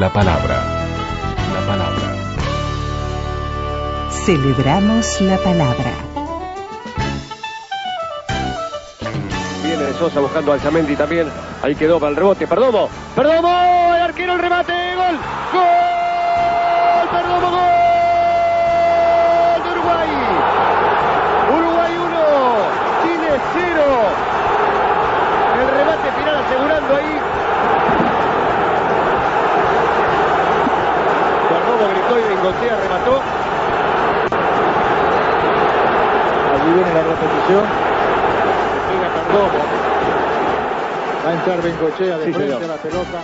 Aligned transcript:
La 0.00 0.08
palabra. 0.08 0.56
La 1.52 1.60
palabra. 1.66 2.14
Celebramos 4.24 5.20
la 5.20 5.36
palabra. 5.36 5.92
Viene 9.62 9.82
de 9.82 9.92
Sosa 9.92 10.20
buscando 10.20 10.54
al 10.54 10.60
Zamendi 10.60 10.96
también. 10.96 11.28
Ahí 11.62 11.74
quedó 11.74 12.00
para 12.00 12.12
el 12.12 12.16
rebote. 12.16 12.46
Perdomo. 12.46 12.88
Perdomo. 13.14 13.94
El 13.94 14.00
arquero 14.00 14.32
el 14.32 14.38
remate. 14.38 14.72
Gol. 14.72 15.18
Gol. 15.52 17.08
Perdomo. 17.12 17.50
Gol. 17.50 17.60
De 19.64 19.70
Uruguay. 19.70 20.08
Uruguay 21.58 21.92
1. 21.98 22.16
Chile 23.02 23.38
0. 23.52 23.84
El 25.60 25.68
remate 25.76 26.10
final 26.12 26.36
asegurando 26.36 26.96
ahí. 26.96 27.19
Gritó 31.88 32.18
y 32.18 32.22
Bengochea 32.34 32.76
remató. 32.76 33.20
Allí 36.54 36.72
viene 36.74 36.92
la 36.94 37.02
repetición. 37.02 37.64
Llega 38.90 39.08
Perdomo. 39.14 39.64
Va 41.24 41.30
a 41.30 41.32
entrar 41.34 41.62
Bengochea 41.62 42.18
de 42.18 42.24
Sí, 42.26 42.32
frente 42.32 42.54
señor. 42.54 42.70
a 42.70 42.74
la 42.76 42.82
pelota. 42.82 43.18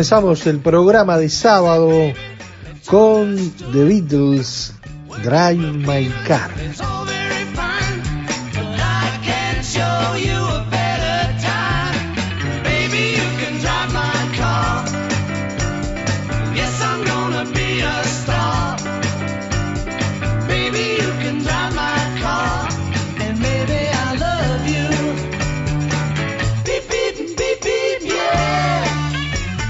Comenzamos 0.00 0.46
el 0.46 0.60
programa 0.60 1.18
de 1.18 1.28
sábado 1.28 1.90
con 2.86 3.36
The 3.70 3.84
Beatles, 3.84 4.72
Drive 5.22 5.72
My 5.72 6.10
Car. 6.26 6.50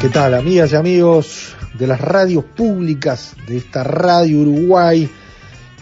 ¿Qué 0.01 0.09
tal, 0.09 0.33
amigas 0.33 0.73
y 0.73 0.77
amigos 0.77 1.55
de 1.75 1.87
las 1.87 2.01
radios 2.01 2.43
públicas 2.43 3.37
de 3.47 3.59
esta 3.59 3.85
radio 3.85 4.39
Uruguay? 4.39 5.07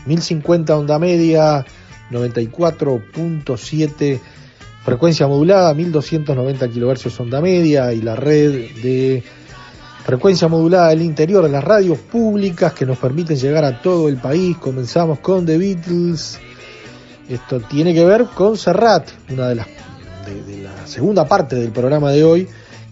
1050 0.07 0.77
onda 0.77 0.99
media, 0.99 1.65
94.7 2.11 4.21
frecuencia 4.85 5.29
modulada, 5.29 5.73
1290 5.73 6.69
kilohercios 6.69 7.21
onda 7.21 7.41
media 7.41 7.93
y 7.93 8.03
la 8.03 8.17
red 8.17 8.73
de 8.83 9.23
frecuencia 10.05 10.49
modulada 10.49 10.89
del 10.89 11.03
interior 11.03 11.45
de 11.45 11.51
las 11.51 11.63
radios 11.63 11.99
públicas 11.99 12.73
que 12.73 12.87
nos 12.87 12.99
permiten 12.99 13.37
llegar 13.37 13.65
a 13.65 13.81
todo 13.81 14.09
el 14.09 14.17
país. 14.17 14.57
Comenzamos 14.57 15.21
con 15.21 15.47
The 15.47 15.59
Beatles. 15.59 16.41
Esto 17.29 17.61
tiene 17.61 17.95
que 17.95 18.05
ver 18.05 18.25
con 18.35 18.57
Serrat, 18.57 19.11
una 19.31 19.51
de 19.51 19.55
las 19.55 19.69
de 20.27 20.65
la 20.65 20.89
segunda 20.89 21.29
parte 21.29 21.55
del 21.55 21.71
programa 21.71 22.11
de 22.11 22.25
hoy, 22.25 22.49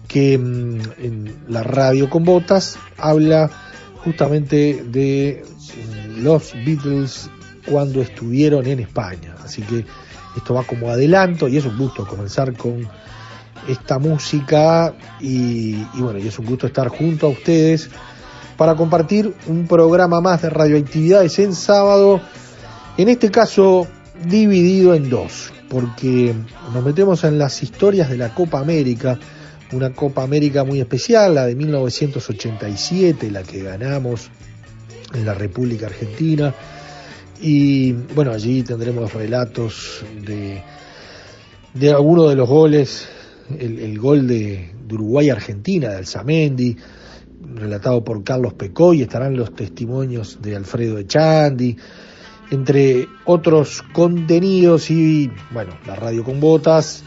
que 0.07 0.37
mm, 0.37 0.79
en 0.99 1.35
la 1.49 1.63
radio 1.63 2.09
con 2.09 2.23
botas 2.23 2.77
habla 2.97 3.49
justamente 4.03 4.83
de 4.83 5.43
mm, 5.43 6.23
los 6.23 6.53
Beatles 6.65 7.29
cuando 7.69 8.01
estuvieron 8.01 8.65
en 8.67 8.79
España. 8.79 9.35
Así 9.43 9.61
que 9.61 9.85
esto 10.35 10.53
va 10.53 10.63
como 10.63 10.89
adelanto 10.89 11.47
y 11.47 11.57
es 11.57 11.65
un 11.65 11.77
gusto 11.77 12.05
comenzar 12.05 12.55
con 12.55 12.87
esta 13.67 13.99
música 13.99 14.93
y, 15.19 15.75
bueno, 15.95 16.19
y 16.19 16.27
es 16.27 16.39
un 16.39 16.45
gusto 16.45 16.67
estar 16.67 16.87
junto 16.87 17.27
a 17.27 17.29
ustedes 17.29 17.89
para 18.55 18.75
compartir 18.75 19.33
un 19.47 19.67
programa 19.67 20.21
más 20.21 20.41
de 20.41 20.49
radioactividades 20.49 21.37
en 21.39 21.53
sábado, 21.53 22.21
en 22.97 23.09
este 23.09 23.29
caso 23.29 23.87
dividido 24.25 24.95
en 24.95 25.09
dos, 25.09 25.51
porque 25.69 26.33
nos 26.73 26.83
metemos 26.83 27.23
en 27.23 27.37
las 27.37 27.61
historias 27.61 28.09
de 28.09 28.17
la 28.17 28.33
Copa 28.33 28.59
América, 28.59 29.19
una 29.73 29.93
Copa 29.93 30.23
América 30.23 30.63
muy 30.63 30.79
especial, 30.79 31.35
la 31.35 31.45
de 31.45 31.55
1987, 31.55 33.31
la 33.31 33.43
que 33.43 33.63
ganamos 33.63 34.29
en 35.13 35.25
la 35.25 35.33
República 35.33 35.87
Argentina. 35.87 36.53
Y 37.41 37.91
bueno, 37.91 38.31
allí 38.31 38.63
tendremos 38.63 39.13
relatos 39.13 40.03
de, 40.25 40.61
de 41.73 41.91
algunos 41.91 42.29
de 42.29 42.35
los 42.35 42.49
goles, 42.49 43.07
el, 43.59 43.79
el 43.79 43.99
gol 43.99 44.27
de, 44.27 44.71
de 44.87 44.95
Uruguay-Argentina, 44.95 45.89
de 45.89 45.97
Alzamendi, 45.97 46.77
relatado 47.55 48.03
por 48.03 48.23
Carlos 48.23 48.53
Pecoy, 48.53 49.01
estarán 49.01 49.35
los 49.35 49.53
testimonios 49.53 50.41
de 50.41 50.55
Alfredo 50.55 50.97
Echandi, 50.97 51.77
entre 52.51 53.07
otros 53.25 53.83
contenidos 53.93 54.89
y 54.89 55.29
bueno, 55.51 55.77
la 55.85 55.95
radio 55.95 56.23
con 56.23 56.39
botas, 56.39 57.03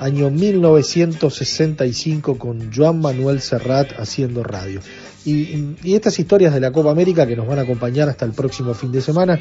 año 0.00 0.30
1965 0.30 2.38
con 2.38 2.72
Joan 2.72 3.00
Manuel 3.00 3.40
Serrat 3.40 3.98
haciendo 3.98 4.44
radio. 4.44 4.80
Y, 5.24 5.76
estas 5.94 6.18
historias 6.18 6.52
de 6.54 6.60
la 6.60 6.72
Copa 6.72 6.90
América 6.90 7.26
que 7.26 7.36
nos 7.36 7.46
van 7.46 7.58
a 7.58 7.62
acompañar 7.62 8.08
hasta 8.08 8.24
el 8.24 8.32
próximo 8.32 8.72
fin 8.74 8.92
de 8.92 9.00
semana, 9.00 9.40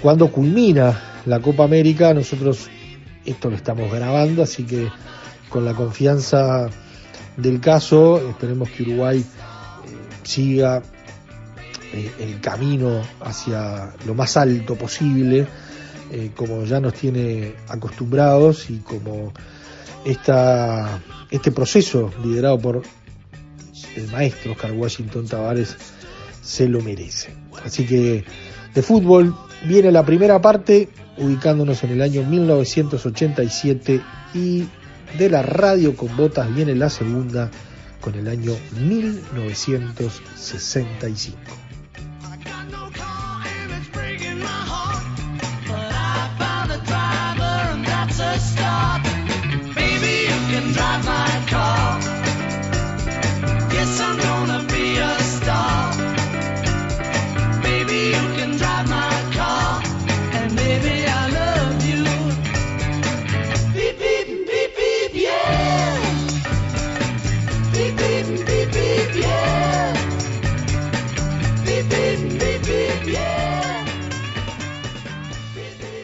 cuando 0.00 0.30
culmina 0.30 1.22
la 1.26 1.40
Copa 1.40 1.64
América, 1.64 2.14
nosotros 2.14 2.68
esto 3.24 3.50
lo 3.50 3.56
estamos 3.56 3.92
grabando, 3.92 4.42
así 4.42 4.64
que 4.64 4.88
con 5.48 5.64
la 5.64 5.74
confianza 5.74 6.68
del 7.36 7.60
caso, 7.60 8.30
esperemos 8.30 8.70
que 8.70 8.84
Uruguay 8.84 9.18
eh, 9.18 9.24
siga 10.22 10.80
eh, 11.92 12.10
el 12.20 12.40
camino 12.40 13.02
hacia 13.20 13.92
lo 14.06 14.14
más 14.14 14.36
alto 14.36 14.76
posible, 14.76 15.46
eh, 16.10 16.30
como 16.34 16.64
ya 16.64 16.80
nos 16.80 16.94
tiene 16.94 17.54
acostumbrados 17.68 18.70
y 18.70 18.78
como 18.78 19.32
este 20.04 21.52
proceso 21.52 22.10
liderado 22.24 22.58
por 22.58 22.82
el 23.96 24.08
maestro 24.08 24.52
Oscar 24.52 24.72
Washington 24.72 25.26
Tavares 25.26 25.76
se 26.42 26.68
lo 26.68 26.80
merece. 26.80 27.34
Así 27.64 27.86
que 27.86 28.24
de 28.74 28.82
fútbol 28.82 29.34
viene 29.66 29.90
la 29.92 30.04
primera 30.04 30.40
parte, 30.40 30.88
ubicándonos 31.18 31.84
en 31.84 31.90
el 31.90 32.02
año 32.02 32.24
1987 32.24 34.00
y 34.34 34.66
de 35.18 35.28
la 35.28 35.42
radio 35.42 35.96
con 35.96 36.16
botas 36.16 36.54
viene 36.54 36.74
la 36.74 36.88
segunda 36.88 37.50
con 38.00 38.14
el 38.14 38.28
año 38.28 38.56
1965. 38.80 41.69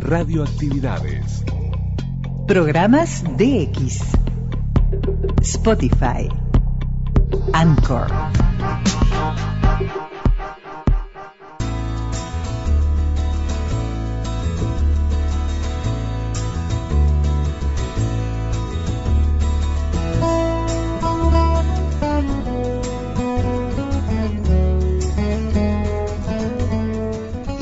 Radioactividades. 0.00 1.44
Programas 2.48 3.22
DX. 3.36 4.00
Spotify. 5.42 6.30
Anchor. 7.52 8.08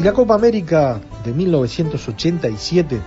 Y 0.01 0.03
la 0.03 0.13
Copa 0.15 0.35
América 0.35 0.99
de 1.27 1.35
1987 1.35 3.03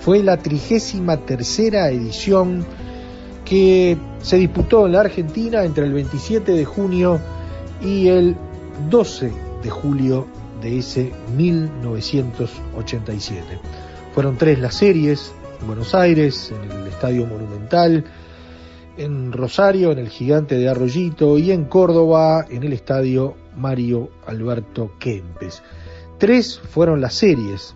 fue 0.00 0.22
la 0.22 0.36
trigésima 0.36 1.16
tercera 1.16 1.90
edición 1.90 2.64
que 3.44 3.98
se 4.20 4.36
disputó 4.36 4.86
en 4.86 4.92
la 4.92 5.00
Argentina 5.00 5.64
entre 5.64 5.84
el 5.84 5.92
27 5.92 6.52
de 6.52 6.64
junio 6.64 7.18
y 7.82 8.06
el 8.06 8.36
12 8.88 9.32
de 9.64 9.70
julio 9.70 10.28
de 10.60 10.78
ese 10.78 11.12
1987. 11.36 13.58
Fueron 14.14 14.36
tres 14.36 14.60
las 14.60 14.76
series, 14.76 15.32
en 15.60 15.66
Buenos 15.66 15.92
Aires, 15.92 16.52
en 16.52 16.70
el 16.70 16.86
Estadio 16.86 17.26
Monumental, 17.26 18.04
en 18.96 19.32
Rosario, 19.32 19.90
en 19.90 19.98
el 19.98 20.08
Gigante 20.08 20.54
de 20.54 20.68
Arroyito 20.68 21.36
y 21.36 21.50
en 21.50 21.64
Córdoba, 21.64 22.46
en 22.48 22.62
el 22.62 22.72
Estadio 22.72 23.34
Mario 23.56 24.10
Alberto 24.24 24.92
Kempes. 25.00 25.64
Tres 26.22 26.60
fueron 26.70 27.00
las 27.00 27.14
series. 27.14 27.74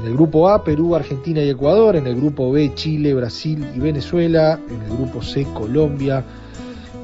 En 0.00 0.06
el 0.06 0.14
grupo 0.14 0.48
A, 0.48 0.64
Perú, 0.64 0.96
Argentina 0.96 1.40
y 1.40 1.50
Ecuador. 1.50 1.94
En 1.94 2.08
el 2.08 2.16
grupo 2.16 2.50
B, 2.50 2.72
Chile, 2.74 3.14
Brasil 3.14 3.64
y 3.72 3.78
Venezuela. 3.78 4.58
En 4.68 4.82
el 4.82 4.96
grupo 4.96 5.22
C, 5.22 5.46
Colombia, 5.54 6.24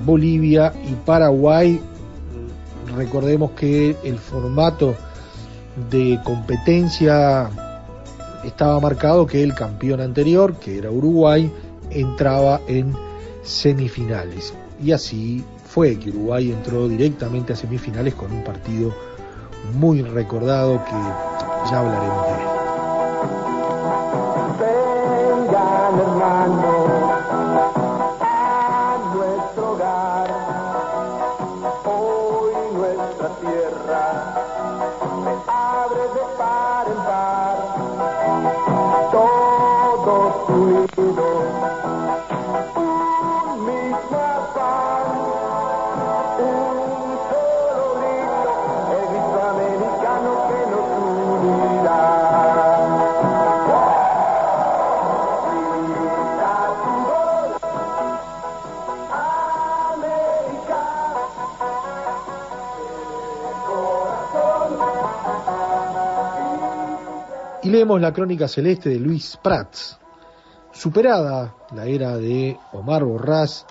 Bolivia 0.04 0.72
y 0.90 0.94
Paraguay. 1.06 1.80
Recordemos 2.96 3.52
que 3.52 3.94
el 4.02 4.18
formato 4.18 4.96
de 5.92 6.18
competencia 6.24 7.48
estaba 8.44 8.80
marcado 8.80 9.28
que 9.28 9.44
el 9.44 9.54
campeón 9.54 10.00
anterior, 10.00 10.56
que 10.56 10.78
era 10.78 10.90
Uruguay, 10.90 11.52
entraba 11.90 12.60
en 12.66 12.92
semifinales. 13.44 14.52
Y 14.82 14.90
así 14.90 15.44
fue 15.68 15.96
que 16.00 16.10
Uruguay 16.10 16.50
entró 16.50 16.88
directamente 16.88 17.52
a 17.52 17.56
semifinales 17.56 18.14
con 18.14 18.32
un 18.32 18.42
partido 18.42 18.92
muy 19.72 20.02
recordado 20.02 20.84
que 20.84 21.70
ya 21.70 21.78
hablaremos 21.80 22.26
de 22.26 22.32
él. 22.32 22.54
Y 67.64 67.70
leemos 67.70 67.98
la 67.98 68.12
crónica 68.12 68.46
celeste 68.46 68.90
de 68.90 69.00
Luis 69.00 69.38
Prats. 69.42 69.98
Superada 70.70 71.56
la 71.74 71.86
era 71.86 72.18
de 72.18 72.58
Omar 72.72 73.04
Borrás, 73.04 73.64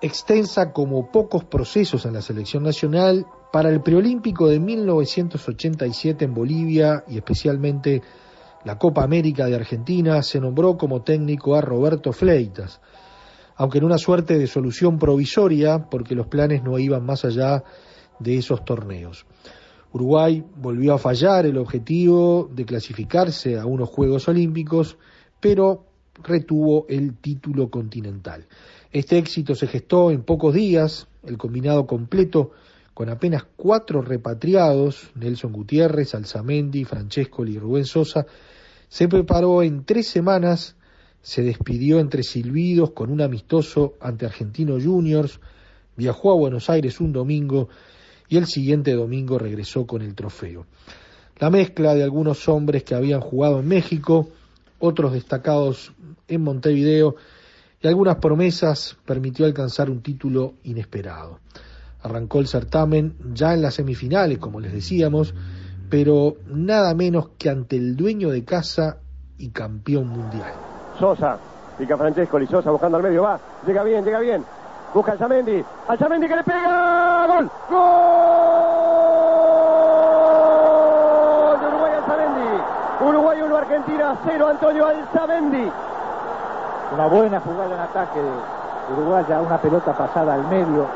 extensa 0.00 0.72
como 0.72 1.12
pocos 1.12 1.44
procesos 1.44 2.06
en 2.06 2.14
la 2.14 2.22
selección 2.22 2.62
nacional, 2.62 3.26
para 3.52 3.68
el 3.68 3.82
preolímpico 3.82 4.48
de 4.48 4.58
1987 4.58 6.24
en 6.24 6.32
Bolivia 6.32 7.04
y 7.06 7.18
especialmente 7.18 8.00
la 8.64 8.78
Copa 8.78 9.04
América 9.04 9.44
de 9.44 9.56
Argentina, 9.56 10.22
se 10.22 10.40
nombró 10.40 10.78
como 10.78 11.02
técnico 11.02 11.54
a 11.54 11.60
Roberto 11.60 12.14
Fleitas, 12.14 12.80
aunque 13.56 13.76
en 13.76 13.84
una 13.84 13.98
suerte 13.98 14.38
de 14.38 14.46
solución 14.46 14.98
provisoria 14.98 15.90
porque 15.90 16.14
los 16.14 16.28
planes 16.28 16.62
no 16.62 16.78
iban 16.78 17.04
más 17.04 17.26
allá 17.26 17.62
de 18.18 18.38
esos 18.38 18.64
torneos. 18.64 19.26
Uruguay 19.92 20.44
volvió 20.56 20.94
a 20.94 20.98
fallar 20.98 21.46
el 21.46 21.56
objetivo 21.56 22.50
de 22.52 22.64
clasificarse 22.64 23.58
a 23.58 23.66
unos 23.66 23.88
Juegos 23.88 24.28
Olímpicos, 24.28 24.98
pero 25.40 25.86
retuvo 26.22 26.86
el 26.88 27.16
título 27.16 27.70
continental. 27.70 28.46
Este 28.92 29.18
éxito 29.18 29.54
se 29.54 29.66
gestó 29.66 30.10
en 30.10 30.22
pocos 30.22 30.54
días, 30.54 31.08
el 31.24 31.38
combinado 31.38 31.86
completo 31.86 32.52
con 32.94 33.08
apenas 33.08 33.46
cuatro 33.56 34.02
repatriados, 34.02 35.10
Nelson 35.14 35.52
Gutiérrez, 35.52 36.14
Alzamendi, 36.14 36.84
Francesco 36.84 37.46
y 37.46 37.56
Rubén 37.56 37.84
Sosa, 37.84 38.26
se 38.88 39.06
preparó 39.06 39.62
en 39.62 39.84
tres 39.84 40.08
semanas, 40.08 40.76
se 41.22 41.42
despidió 41.42 42.00
entre 42.00 42.24
silbidos 42.24 42.90
con 42.90 43.10
un 43.10 43.20
amistoso 43.20 43.94
ante 44.00 44.26
Argentino 44.26 44.80
Juniors, 44.80 45.40
viajó 45.96 46.32
a 46.32 46.36
Buenos 46.36 46.70
Aires 46.70 47.00
un 47.00 47.12
domingo 47.12 47.68
y 48.28 48.36
el 48.36 48.46
siguiente 48.46 48.92
domingo 48.94 49.38
regresó 49.38 49.86
con 49.86 50.02
el 50.02 50.14
trofeo. 50.14 50.66
La 51.38 51.50
mezcla 51.50 51.94
de 51.94 52.02
algunos 52.02 52.48
hombres 52.48 52.82
que 52.82 52.94
habían 52.94 53.20
jugado 53.20 53.60
en 53.60 53.68
México, 53.68 54.28
otros 54.78 55.12
destacados 55.12 55.92
en 56.26 56.42
Montevideo 56.42 57.16
y 57.80 57.86
algunas 57.86 58.16
promesas 58.16 58.96
permitió 59.06 59.46
alcanzar 59.46 59.88
un 59.88 60.02
título 60.02 60.54
inesperado. 60.64 61.38
Arrancó 62.02 62.40
el 62.40 62.48
certamen 62.48 63.14
ya 63.32 63.54
en 63.54 63.62
las 63.62 63.74
semifinales, 63.74 64.38
como 64.38 64.60
les 64.60 64.72
decíamos, 64.72 65.34
pero 65.88 66.36
nada 66.46 66.94
menos 66.94 67.30
que 67.38 67.50
ante 67.50 67.76
el 67.76 67.96
dueño 67.96 68.30
de 68.30 68.44
casa 68.44 68.98
y 69.38 69.50
campeón 69.50 70.08
mundial. 70.08 70.52
Sosa, 70.98 71.38
pica 71.78 71.96
Francesco, 71.96 72.44
Sosa 72.46 72.70
buscando 72.70 72.96
al 72.96 73.02
medio, 73.02 73.22
va, 73.22 73.40
llega 73.66 73.84
bien, 73.84 74.04
llega 74.04 74.20
bien. 74.20 74.44
Busca 74.94 75.12
Alzamendi, 75.12 75.62
Alzamendi 75.86 76.26
que 76.26 76.36
le 76.36 76.44
pega, 76.44 77.26
gol, 77.26 77.50
gol 77.68 77.78
de 81.60 81.66
Uruguay 81.66 81.92
Alzamendi. 81.92 82.62
Uruguay 83.04 83.42
1, 83.42 83.56
Argentina 83.56 84.16
0, 84.24 84.48
Antonio 84.48 84.86
Alzamendi. 84.86 85.70
Una 86.94 87.06
buena 87.06 87.38
jugada 87.40 87.74
en 87.74 87.80
ataque 87.80 88.18
de 88.18 88.32
Uruguaya, 88.94 89.40
una 89.42 89.58
pelota 89.58 89.92
pasada 89.92 90.32
al 90.32 90.44
medio. 90.44 90.86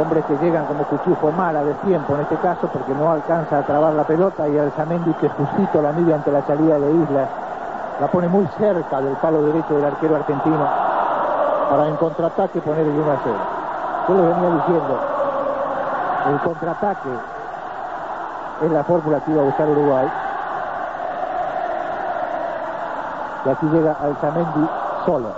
Hombres 0.00 0.24
que 0.24 0.38
llegan 0.38 0.64
como 0.64 0.84
cuchufo 0.84 1.30
mala 1.32 1.62
de 1.62 1.74
tiempo 1.74 2.14
en 2.14 2.22
este 2.22 2.36
caso 2.36 2.66
porque 2.68 2.94
no 2.94 3.12
alcanza 3.12 3.58
a 3.58 3.62
trabar 3.62 3.92
la 3.92 4.04
pelota 4.04 4.48
y 4.48 4.56
Alzamendi 4.56 5.12
que 5.14 5.28
justito 5.28 5.82
la 5.82 5.92
mide 5.92 6.14
ante 6.14 6.32
la 6.32 6.40
salida 6.46 6.78
de 6.78 6.94
Isla. 6.94 7.28
La 8.00 8.06
pone 8.06 8.26
muy 8.28 8.46
cerca 8.58 9.02
del 9.02 9.16
palo 9.16 9.42
derecho 9.42 9.74
del 9.74 9.84
arquero 9.84 10.16
argentino 10.16 10.91
para 11.72 11.88
en 11.88 11.96
contraataque 11.96 12.60
poner 12.60 12.86
el 12.86 12.92
1 12.92 13.12
a 13.12 13.20
0. 13.24 13.36
Yo 14.06 14.14
les 14.14 14.36
venía 14.36 14.56
diciendo, 14.56 15.00
el 16.28 16.40
contraataque 16.40 17.08
es 18.66 18.70
la 18.70 18.84
fórmula 18.84 19.24
que 19.24 19.30
iba 19.30 19.40
a 19.40 19.44
buscar 19.46 19.70
Uruguay. 19.70 20.06
Y 23.46 23.48
aquí 23.48 23.66
llega 23.72 23.92
Alzamendi 23.94 24.68
solo. 25.06 25.34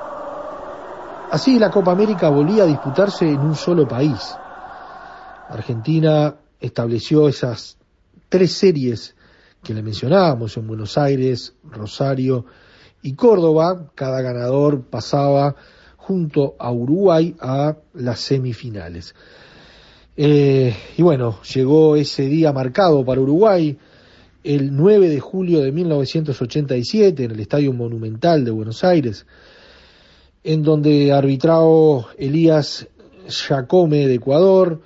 Así 1.31 1.57
la 1.61 1.71
Copa 1.71 1.93
América 1.93 2.31
volvía 2.31 2.65
a 2.65 2.67
disputarse 2.67 3.31
en 3.31 3.39
un 3.39 3.55
solo 3.55 3.87
país. 3.87 4.37
Argentina 5.49 6.35
estableció 6.59 7.29
esas 7.29 7.79
tres 8.29 8.59
series 8.59 9.15
que 9.63 9.73
le 9.73 9.85
mencionábamos 9.85 10.57
en 10.57 10.67
Buenos 10.67 10.99
Aires, 10.99 11.55
Rosario 11.63 12.45
y 13.03 13.15
Córdoba. 13.15 13.87
Cada 13.95 14.21
ganador 14.21 14.83
pasaba 14.83 15.55
junto 16.07 16.55
a 16.59 16.71
Uruguay 16.71 17.35
a 17.41 17.77
las 17.95 18.21
semifinales. 18.21 19.15
Eh, 20.17 20.75
y 20.99 21.03
bueno, 21.03 21.41
llegó 21.43 21.97
ese 21.97 22.27
día 22.27 22.53
marcado 22.53 23.05
para 23.05 23.23
Uruguay, 23.23 23.79
el 24.43 24.77
9 24.77 25.09
de 25.09 25.21
julio 25.21 25.61
de 25.61 25.73
1987, 25.73 27.25
en 27.25 27.31
el 27.31 27.41
Estadio 27.41 27.73
Monumental 27.73 28.45
de 28.45 28.51
Buenos 28.51 28.85
Aires. 28.85 29.27
en 30.47 30.63
donde 30.63 31.11
arbitró 31.11 32.07
Elías 32.19 32.87
Jacome 33.27 34.07
de 34.07 34.17
Ecuador, 34.17 34.83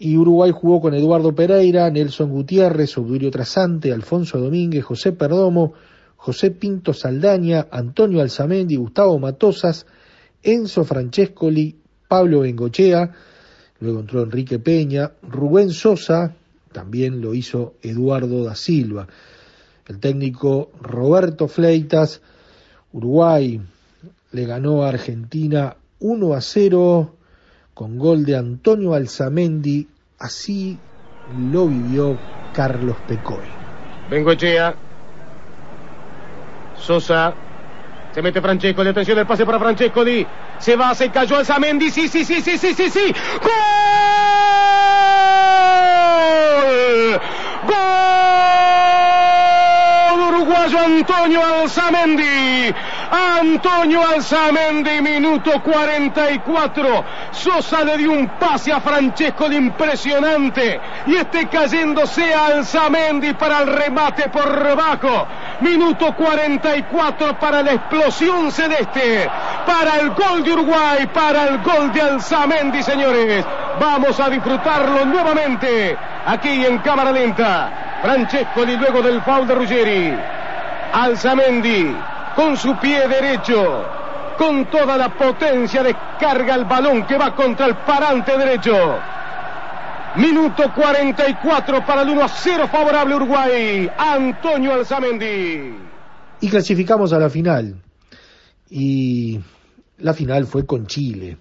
y 0.00 0.16
Uruguay 0.16 0.50
jugó 0.52 0.80
con 0.80 0.94
Eduardo 0.94 1.32
Pereira, 1.32 1.88
Nelson 1.90 2.28
Gutiérrez, 2.28 2.98
Obdurio 2.98 3.30
Trasante, 3.30 3.92
Alfonso 3.92 4.40
Domínguez, 4.40 4.84
José 4.84 5.12
Perdomo, 5.12 5.74
José 6.16 6.50
Pinto 6.50 6.92
Saldaña, 6.92 7.68
Antonio 7.70 8.20
Alzamendi, 8.20 8.74
Gustavo 8.74 9.16
Matosas, 9.20 9.86
Enzo 10.46 10.84
Francescoli, 10.84 11.76
Pablo 12.06 12.40
Bengochea, 12.40 13.10
luego 13.80 14.00
entró 14.00 14.22
Enrique 14.22 14.60
Peña, 14.60 15.10
Rubén 15.22 15.70
Sosa, 15.70 16.36
también 16.72 17.20
lo 17.20 17.34
hizo 17.34 17.74
Eduardo 17.82 18.44
da 18.44 18.54
Silva. 18.54 19.08
El 19.86 19.98
técnico 19.98 20.70
Roberto 20.80 21.48
Fleitas, 21.48 22.20
Uruguay 22.92 23.60
le 24.30 24.46
ganó 24.46 24.84
a 24.84 24.90
Argentina 24.90 25.76
1 25.98 26.34
a 26.34 26.40
0 26.40 27.16
con 27.74 27.98
gol 27.98 28.24
de 28.24 28.36
Antonio 28.36 28.94
Alzamendi, 28.94 29.88
así 30.18 30.78
lo 31.50 31.66
vivió 31.66 32.16
Carlos 32.54 32.96
Pecoy. 33.08 33.44
Bengoechea. 34.10 34.76
Sosa. 36.78 37.45
Se 38.16 38.22
mete 38.22 38.40
Francescoli, 38.40 38.88
atención 38.88 39.18
el 39.18 39.26
pase 39.26 39.44
para 39.44 39.58
Francescoli. 39.58 40.26
Se 40.56 40.74
va, 40.74 40.94
se 40.94 41.10
cayó 41.10 41.36
Alzamendi. 41.36 41.90
Sí, 41.90 42.08
sí, 42.08 42.24
sí, 42.24 42.40
sí, 42.40 42.56
sí, 42.56 42.72
sí, 42.72 42.88
sí. 42.88 43.14
¡Gol! 43.42 43.52
¡Gol! 47.66 47.76
Uruguayo 50.28 50.78
Antonio 50.78 51.42
Alzamendi. 51.44 52.74
Antonio 53.10 54.00
Alzamendi, 54.08 55.02
minuto 55.02 55.62
44. 55.62 57.04
Sosa 57.32 57.84
le 57.84 57.98
dio 57.98 58.12
un 58.12 58.28
pase 58.38 58.72
a 58.72 58.80
Francesco 58.80 59.46
de 59.50 59.56
impresionante. 59.56 60.80
Y 61.06 61.16
este 61.16 61.48
cayéndose 61.48 62.32
Alzamendi 62.32 63.34
para 63.34 63.60
el 63.60 63.66
remate 63.66 64.30
por 64.30 64.74
bajo. 64.74 65.26
Minuto 65.60 66.14
44 66.14 67.38
para 67.38 67.62
la 67.62 67.72
explosión 67.72 68.52
celeste. 68.52 69.28
Para 69.66 70.00
el 70.00 70.10
gol 70.10 70.44
de 70.44 70.52
Uruguay. 70.52 71.06
Para 71.12 71.44
el 71.44 71.58
gol 71.62 71.92
de 71.92 72.02
Alzamendi, 72.02 72.82
señores. 72.82 73.44
Vamos 73.80 74.18
a 74.20 74.28
disfrutarlo 74.28 75.04
nuevamente. 75.04 75.96
Aquí 76.26 76.64
en 76.64 76.78
cámara 76.78 77.12
lenta. 77.12 77.98
Francesco 78.02 78.64
y 78.64 78.76
luego 78.76 79.02
del 79.02 79.22
foul 79.22 79.46
de 79.46 79.54
Ruggeri. 79.54 80.18
Alzamendi 80.92 81.96
con 82.36 82.54
su 82.56 82.76
pie 82.76 83.08
derecho, 83.08 83.82
con 84.36 84.66
toda 84.66 84.98
la 84.98 85.08
potencia 85.08 85.82
descarga 85.82 86.54
el 86.54 86.66
balón 86.66 87.04
que 87.04 87.16
va 87.16 87.34
contra 87.34 87.66
el 87.66 87.76
parante 87.76 88.36
derecho. 88.36 88.98
Minuto 90.16 90.72
44 90.74 91.84
para 91.84 92.00
el 92.00 92.08
1 92.08 92.24
a 92.24 92.28
0 92.28 92.68
favorable 92.72 93.16
Uruguay. 93.16 93.90
Antonio 93.98 94.72
Alzamendi. 94.72 95.74
Y 96.40 96.48
clasificamos 96.48 97.12
a 97.12 97.18
la 97.18 97.28
final. 97.28 97.82
Y 98.70 99.38
la 99.98 100.14
final 100.14 100.46
fue 100.46 100.64
con 100.64 100.86
Chile. 100.86 101.36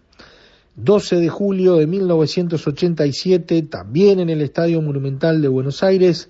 12 0.75 1.15
de 1.15 1.29
julio 1.29 1.77
de 1.77 1.87
1987, 1.87 3.61
también 3.61 4.19
en 4.19 4.29
el 4.29 4.41
Estadio 4.41 4.81
Monumental 4.81 5.41
de 5.41 5.47
Buenos 5.47 5.81
Aires, 5.81 6.29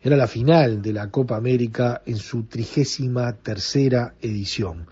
era 0.00 0.16
la 0.16 0.28
final 0.28 0.80
de 0.80 0.92
la 0.92 1.10
Copa 1.10 1.36
América 1.36 2.00
en 2.06 2.18
su 2.18 2.44
trigésima 2.44 3.32
tercera 3.32 4.14
edición. 4.22 4.86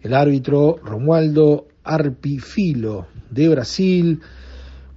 El 0.00 0.14
árbitro 0.14 0.80
Romualdo 0.82 1.68
Arpifilo 1.84 3.06
de 3.30 3.48
Brasil. 3.50 4.22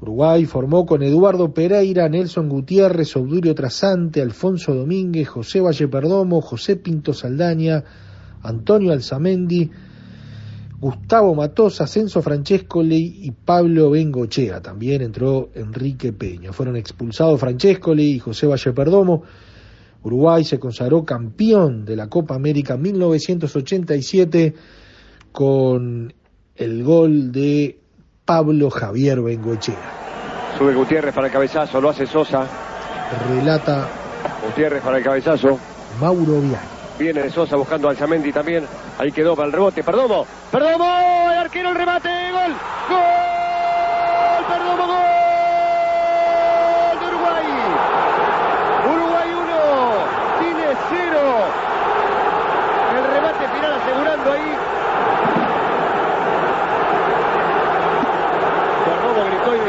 Uruguay 0.01 0.45
formó 0.45 0.85
con 0.85 1.03
Eduardo 1.03 1.53
Pereira, 1.53 2.07
Nelson 2.07 2.47
Gutiérrez, 2.47 3.15
Obdurio 3.17 3.53
Trasante, 3.53 4.21
Alfonso 4.21 4.73
Domínguez, 4.73 5.27
José 5.27 5.59
Valle 5.59 5.89
Perdomo, 5.89 6.39
José 6.41 6.77
Pinto 6.77 7.13
Saldaña, 7.13 7.83
Antonio 8.41 8.93
Alzamendi, 8.93 9.69
Gustavo 10.79 11.35
Matosa, 11.35 11.85
Censo 11.85 12.21
Francescoli 12.21 13.19
y 13.23 13.31
Pablo 13.31 13.89
Bengochea. 13.89 14.61
También 14.61 15.01
entró 15.01 15.49
Enrique 15.53 16.13
Peña. 16.13 16.53
Fueron 16.53 16.77
expulsados 16.77 17.37
Francescoli 17.37 18.11
y 18.11 18.19
José 18.19 18.47
Valle 18.47 18.71
Perdomo. 18.71 19.23
Uruguay 20.01 20.45
se 20.45 20.59
consagró 20.59 21.03
campeón 21.03 21.83
de 21.83 21.97
la 21.97 22.07
Copa 22.07 22.35
América 22.35 22.77
1987 22.77 24.53
con 25.33 26.13
el 26.55 26.83
gol 26.85 27.33
de 27.33 27.78
Pablo 28.29 28.69
Javier 28.69 29.19
Bengochea. 29.21 29.73
Sube 30.55 30.75
Gutiérrez 30.75 31.15
para 31.15 31.25
el 31.25 31.33
cabezazo, 31.33 31.81
lo 31.81 31.89
hace 31.89 32.05
Sosa. 32.05 32.45
Relata 33.27 33.87
Gutiérrez 34.45 34.83
para 34.83 34.99
el 34.99 35.03
cabezazo. 35.03 35.57
Mauro 35.99 36.39
Vial. 36.39 36.61
Viene 36.99 37.23
de 37.23 37.31
Sosa 37.31 37.55
buscando 37.55 37.87
a 37.87 37.91
Alzamendi 37.91 38.31
también. 38.31 38.67
Ahí 38.99 39.11
quedó 39.11 39.35
para 39.35 39.47
el 39.47 39.53
rebote. 39.53 39.81
Perdomo. 39.81 40.27
Perdomo. 40.51 41.31
El 41.31 41.39
arquero 41.39 41.69
el 41.69 41.75
remate. 41.75 42.09
Gol. 42.31 42.53
Gol. 42.89 44.45
Perdomo. 44.47 44.85
Gol 46.85 46.99
de 46.99 47.07
Uruguay. 47.07 47.45
Uruguay 48.93 49.29
1. 49.33 49.41
Chile 50.39 50.77
0. 50.91 51.19
El 52.95 53.03
remate 53.11 53.47
final 53.55 53.73
asegurando 53.73 54.31
ahí. 54.31 54.49
Perdomo 58.85 59.21
gritó 59.25 59.55
y 59.55 59.59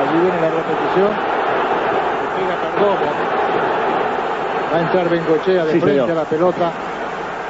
Allí 0.00 0.20
viene 0.20 0.40
la 0.40 0.50
repetición. 0.50 1.10
Pega 2.36 2.56
Perdomo. 2.60 2.96
Va 4.72 4.76
a 4.76 4.80
entrar 4.80 5.08
Bengochea 5.08 5.64
de 5.64 5.72
Sí, 5.72 5.80
frente 5.80 6.00
señor. 6.00 6.10
a 6.10 6.14
la 6.22 6.24
pelota. 6.28 6.72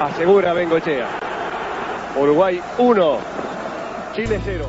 Asegura 0.01 0.53
Bengochea. 0.53 1.07
Uruguay 2.17 2.61
1. 2.79 3.19
Chile 4.15 4.41
0. 4.45 4.65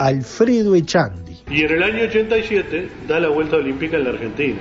Alfredo 0.00 0.74
Echandi. 0.74 1.36
Y 1.50 1.62
en 1.62 1.72
el 1.72 1.82
año 1.82 2.04
87 2.04 2.88
da 3.06 3.20
la 3.20 3.28
vuelta 3.28 3.56
olímpica 3.56 3.98
en 3.98 4.04
la 4.04 4.10
Argentina. 4.10 4.58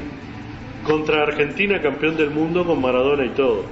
Contra 0.84 1.24
Argentina 1.24 1.82
campeón 1.82 2.18
del 2.18 2.30
mundo 2.30 2.66
con 2.66 2.82
Maradona 2.82 3.26
y 3.26 3.30
todo. 3.30 3.64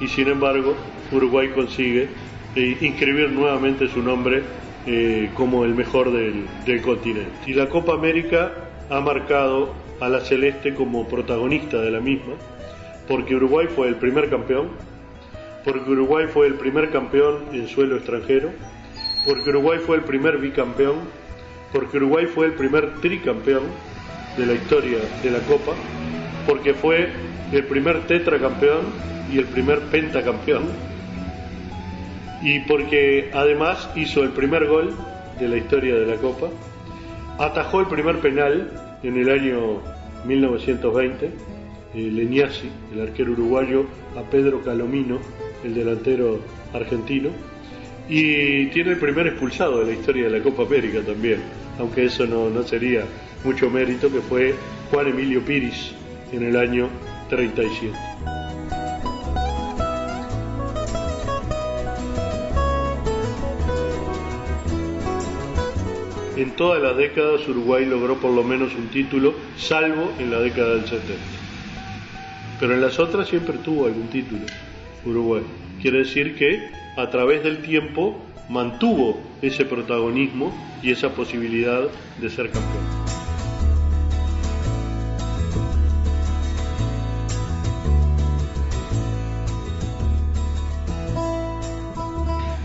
Y 0.00 0.08
sin 0.08 0.26
embargo, 0.26 0.74
Uruguay 1.12 1.50
consigue 1.54 2.08
eh, 2.56 2.76
inscribir 2.80 3.30
nuevamente 3.30 3.86
su 3.86 4.02
nombre 4.02 4.42
eh, 4.88 5.30
como 5.36 5.64
el 5.64 5.76
mejor 5.76 6.10
del, 6.10 6.46
del 6.66 6.82
continente. 6.82 7.30
Y 7.46 7.54
la 7.54 7.68
Copa 7.68 7.94
América 7.94 8.50
ha 8.90 8.98
marcado 8.98 9.72
a 10.00 10.08
la 10.08 10.18
Celeste 10.18 10.74
como 10.74 11.06
protagonista 11.06 11.80
de 11.80 11.92
la 11.92 12.00
misma, 12.00 12.34
porque 13.06 13.36
Uruguay 13.36 13.68
fue 13.68 13.86
el 13.86 13.94
primer 13.94 14.30
campeón, 14.30 14.70
porque 15.64 15.90
Uruguay 15.92 16.26
fue 16.26 16.48
el 16.48 16.54
primer 16.54 16.90
campeón 16.90 17.44
en 17.52 17.68
suelo 17.68 17.98
extranjero, 17.98 18.50
porque 19.26 19.50
Uruguay 19.50 19.78
fue 19.78 19.96
el 19.96 20.02
primer 20.02 20.38
bicampeón, 20.38 20.96
porque 21.72 21.96
Uruguay 21.96 22.26
fue 22.26 22.46
el 22.46 22.52
primer 22.52 23.00
tricampeón 23.00 23.62
de 24.36 24.46
la 24.46 24.54
historia 24.54 24.98
de 25.22 25.30
la 25.30 25.40
Copa, 25.40 25.72
porque 26.46 26.74
fue 26.74 27.08
el 27.52 27.64
primer 27.64 28.06
tetracampeón 28.06 28.86
y 29.32 29.38
el 29.38 29.46
primer 29.46 29.80
pentacampeón, 29.90 30.64
y 32.42 32.60
porque 32.60 33.30
además 33.32 33.88
hizo 33.94 34.22
el 34.22 34.30
primer 34.30 34.66
gol 34.66 34.94
de 35.38 35.48
la 35.48 35.56
historia 35.56 35.94
de 35.94 36.06
la 36.06 36.16
Copa, 36.16 36.48
atajó 37.38 37.80
el 37.80 37.86
primer 37.86 38.18
penal 38.18 38.70
en 39.02 39.16
el 39.16 39.30
año 39.30 39.80
1920, 40.26 41.26
eh, 41.26 41.30
Leniasi, 41.94 42.70
el 42.92 43.00
arquero 43.00 43.32
uruguayo, 43.32 43.86
a 44.16 44.22
Pedro 44.30 44.62
Calomino, 44.62 45.18
el 45.64 45.74
delantero 45.74 46.40
argentino, 46.72 47.30
y 48.08 48.66
tiene 48.66 48.92
el 48.92 48.98
primer 48.98 49.26
expulsado 49.28 49.80
de 49.80 49.86
la 49.86 49.98
historia 49.98 50.24
de 50.24 50.38
la 50.38 50.42
Copa 50.42 50.64
América 50.64 51.00
también, 51.00 51.40
aunque 51.78 52.04
eso 52.04 52.26
no, 52.26 52.50
no 52.50 52.62
sería 52.62 53.04
mucho 53.44 53.70
mérito, 53.70 54.10
que 54.10 54.20
fue 54.20 54.54
Juan 54.90 55.08
Emilio 55.08 55.42
Piris 55.42 55.92
en 56.32 56.44
el 56.44 56.56
año 56.56 56.88
37. 57.30 57.92
En 66.36 66.50
todas 66.56 66.82
las 66.82 66.96
décadas 66.96 67.46
Uruguay 67.48 67.86
logró 67.86 68.16
por 68.16 68.32
lo 68.32 68.42
menos 68.42 68.74
un 68.74 68.88
título, 68.88 69.34
salvo 69.56 70.12
en 70.18 70.30
la 70.30 70.40
década 70.40 70.74
del 70.74 70.84
70. 70.84 71.14
Pero 72.60 72.74
en 72.74 72.80
las 72.80 72.98
otras 72.98 73.28
siempre 73.28 73.58
tuvo 73.58 73.86
algún 73.86 74.08
título 74.08 74.42
Uruguay. 75.04 75.42
Quiere 75.80 75.98
decir 75.98 76.34
que 76.36 76.83
a 76.96 77.10
través 77.10 77.42
del 77.42 77.62
tiempo 77.62 78.16
mantuvo 78.48 79.18
ese 79.42 79.64
protagonismo 79.64 80.52
y 80.82 80.92
esa 80.92 81.10
posibilidad 81.10 81.88
de 82.20 82.30
ser 82.30 82.50
campeón. 82.50 82.84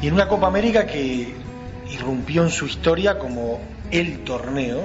Y 0.02 0.08
en 0.08 0.14
una 0.14 0.28
Copa 0.28 0.48
América 0.48 0.86
que 0.86 1.34
irrumpió 1.92 2.44
en 2.44 2.50
su 2.50 2.66
historia 2.66 3.20
como 3.20 3.60
el 3.92 4.24
torneo, 4.24 4.82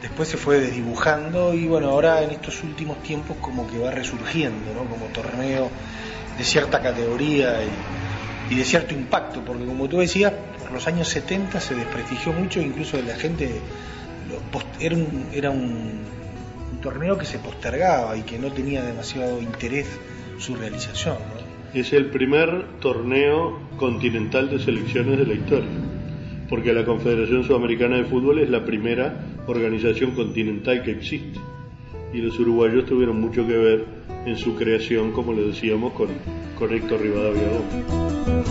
después 0.00 0.28
se 0.28 0.38
fue 0.38 0.58
desdibujando 0.58 1.52
y 1.52 1.66
bueno, 1.66 1.90
ahora 1.90 2.22
en 2.22 2.30
estos 2.30 2.62
últimos 2.62 3.02
tiempos 3.02 3.36
como 3.40 3.66
que 3.66 3.78
va 3.78 3.90
resurgiendo, 3.90 4.72
¿no? 4.72 4.88
Como 4.88 5.06
torneo 5.06 5.68
de 6.38 6.44
cierta 6.44 6.80
categoría 6.80 7.62
y, 7.62 7.68
y 8.52 8.54
de 8.54 8.64
cierto 8.64 8.92
impacto, 8.92 9.40
porque 9.46 9.64
como 9.64 9.88
tú 9.88 10.00
decías, 10.00 10.30
por 10.60 10.72
los 10.72 10.86
años 10.86 11.08
70 11.08 11.58
se 11.58 11.74
desprestigió 11.74 12.34
mucho, 12.34 12.60
incluso 12.60 13.00
la 13.00 13.14
gente, 13.14 13.48
lo 14.28 14.60
era, 14.78 14.94
un, 14.94 15.26
era 15.32 15.50
un, 15.50 16.02
torneo 16.82 17.16
que 17.16 17.24
se 17.24 17.38
postergaba 17.38 18.14
y 18.14 18.22
que 18.22 18.38
no 18.38 18.52
tenía 18.52 18.82
demasiado 18.82 19.40
interés 19.40 19.86
su 20.36 20.54
realización. 20.54 21.14
¿no? 21.14 21.78
Es 21.80 21.94
el 21.94 22.10
primer 22.10 22.78
torneo 22.80 23.58
continental 23.78 24.50
de 24.50 24.58
selecciones 24.58 25.18
de 25.18 25.26
la 25.26 25.32
historia, 25.32 25.70
porque 26.50 26.74
la 26.74 26.84
Confederación 26.84 27.44
Sudamericana 27.44 27.96
de 27.96 28.04
Fútbol 28.04 28.40
es 28.40 28.50
la 28.50 28.66
primera 28.66 29.18
organización 29.46 30.10
continental 30.10 30.82
que 30.82 30.90
existe. 30.90 31.40
Y 32.12 32.18
los 32.18 32.38
uruguayos 32.38 32.84
tuvieron 32.84 33.18
mucho 33.18 33.46
que 33.46 33.56
ver 33.56 33.86
en 34.26 34.36
su 34.36 34.56
creación, 34.56 35.12
como 35.12 35.32
le 35.32 35.42
decíamos, 35.44 35.94
con, 35.94 36.08
con 36.62 36.72
Héctor 36.72 37.00
Rivadavia 37.00 37.42
Gómez. 37.48 38.46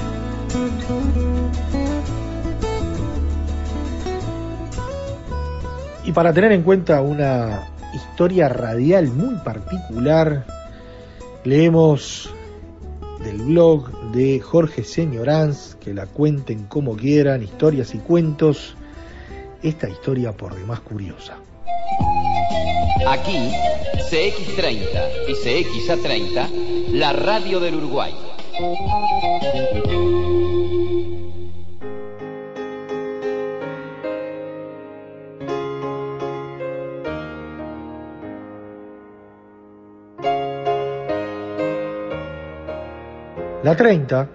Y 6.04 6.12
para 6.12 6.34
tener 6.34 6.52
en 6.52 6.64
cuenta 6.64 7.02
una 7.02 7.70
historia 7.94 8.50
radial 8.50 9.08
muy 9.08 9.36
particular, 9.46 10.46
leemos 11.46 12.30
del 13.24 13.38
blog 13.44 13.90
de 14.12 14.42
Jorge 14.42 14.84
Señoranz, 14.84 15.76
que 15.76 15.94
la 15.94 16.06
cuenten 16.06 16.66
como 16.66 16.98
quieran, 16.98 17.42
historias 17.42 17.96
y 17.96 18.00
cuentos, 18.00 18.76
esta 19.64 19.88
historia 19.88 20.34
por 20.34 20.54
demás 20.54 20.82
curiosa. 20.82 21.38
Aquí, 23.08 23.54
CX30 24.12 25.30
y 25.30 25.34
CXA30, 25.36 26.92
la 26.92 27.14
radio 27.14 27.62
del 27.62 27.76
Uruguay. 27.76 28.12
La 43.64 43.78
30, 43.78 44.30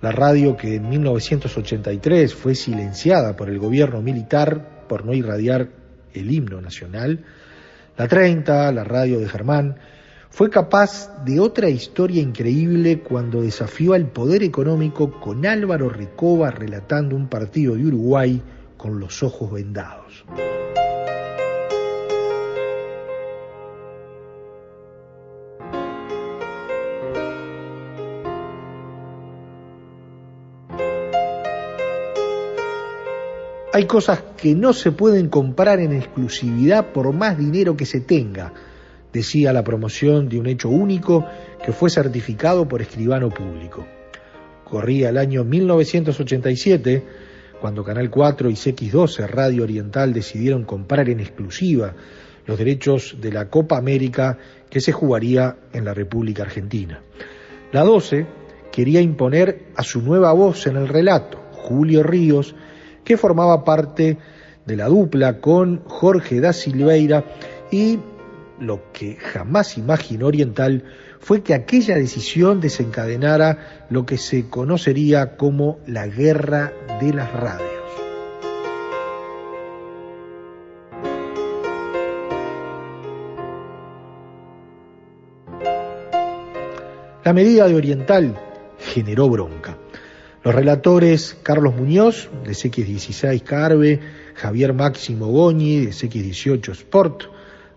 la 0.00 0.12
radio 0.12 0.56
que 0.56 0.76
en 0.76 0.88
1983 0.88 2.34
fue 2.34 2.54
silenciada 2.54 3.36
por 3.36 3.50
el 3.50 3.58
gobierno 3.58 4.00
militar 4.00 4.86
por 4.88 5.04
no 5.04 5.12
irradiar 5.12 5.68
el 6.14 6.32
himno 6.32 6.62
nacional, 6.62 7.22
la 8.00 8.08
30, 8.08 8.72
la 8.72 8.82
radio 8.82 9.20
de 9.20 9.28
Germán, 9.28 9.76
fue 10.30 10.48
capaz 10.48 11.22
de 11.26 11.38
otra 11.38 11.68
historia 11.68 12.22
increíble 12.22 13.00
cuando 13.00 13.42
desafió 13.42 13.92
al 13.92 14.06
poder 14.06 14.42
económico 14.42 15.20
con 15.20 15.44
Álvaro 15.44 15.90
Recoba 15.90 16.50
relatando 16.50 17.14
un 17.14 17.28
partido 17.28 17.74
de 17.74 17.84
Uruguay 17.84 18.40
con 18.78 19.00
los 19.00 19.22
ojos 19.22 19.52
vendados. 19.52 20.24
Hay 33.80 33.86
cosas 33.86 34.22
que 34.36 34.54
no 34.54 34.74
se 34.74 34.92
pueden 34.92 35.30
comprar 35.30 35.80
en 35.80 35.94
exclusividad 35.94 36.92
por 36.92 37.14
más 37.14 37.38
dinero 37.38 37.78
que 37.78 37.86
se 37.86 38.02
tenga, 38.02 38.52
decía 39.10 39.54
la 39.54 39.64
promoción 39.64 40.28
de 40.28 40.38
un 40.38 40.48
hecho 40.48 40.68
único 40.68 41.24
que 41.64 41.72
fue 41.72 41.88
certificado 41.88 42.68
por 42.68 42.82
escribano 42.82 43.30
público. 43.30 43.86
Corría 44.64 45.08
el 45.08 45.16
año 45.16 45.44
1987, 45.44 47.04
cuando 47.58 47.82
Canal 47.82 48.10
4 48.10 48.50
y 48.50 48.52
CX12 48.52 49.26
Radio 49.26 49.62
Oriental 49.62 50.12
decidieron 50.12 50.64
comprar 50.64 51.08
en 51.08 51.20
exclusiva 51.20 51.94
los 52.44 52.58
derechos 52.58 53.16
de 53.18 53.32
la 53.32 53.48
Copa 53.48 53.78
América 53.78 54.36
que 54.68 54.82
se 54.82 54.92
jugaría 54.92 55.56
en 55.72 55.86
la 55.86 55.94
República 55.94 56.42
Argentina. 56.42 57.00
La 57.72 57.82
12 57.82 58.26
quería 58.70 59.00
imponer 59.00 59.68
a 59.74 59.82
su 59.82 60.02
nueva 60.02 60.34
voz 60.34 60.66
en 60.66 60.76
el 60.76 60.86
relato, 60.86 61.40
Julio 61.52 62.02
Ríos, 62.02 62.54
que 63.10 63.16
formaba 63.16 63.64
parte 63.64 64.18
de 64.64 64.76
la 64.76 64.86
dupla 64.86 65.40
con 65.40 65.82
Jorge 65.84 66.40
da 66.40 66.52
Silveira 66.52 67.24
y 67.72 67.98
lo 68.60 68.92
que 68.92 69.16
jamás 69.16 69.76
imaginó 69.76 70.28
Oriental 70.28 70.84
fue 71.18 71.42
que 71.42 71.52
aquella 71.52 71.96
decisión 71.96 72.60
desencadenara 72.60 73.86
lo 73.90 74.06
que 74.06 74.16
se 74.16 74.48
conocería 74.48 75.36
como 75.36 75.80
la 75.88 76.06
guerra 76.06 76.72
de 77.00 77.12
las 77.12 77.32
radios. 77.32 77.68
La 87.24 87.32
medida 87.32 87.66
de 87.66 87.74
Oriental 87.74 88.38
generó 88.78 89.28
bronca. 89.28 89.76
Los 90.42 90.54
relatores 90.54 91.36
Carlos 91.42 91.74
Muñoz, 91.76 92.30
de 92.44 92.52
CX16 92.52 93.42
Carve, 93.42 94.00
Javier 94.34 94.72
Máximo 94.72 95.26
Goñi, 95.26 95.84
de 95.84 95.90
CX18 95.90 96.70
Sport, 96.70 97.24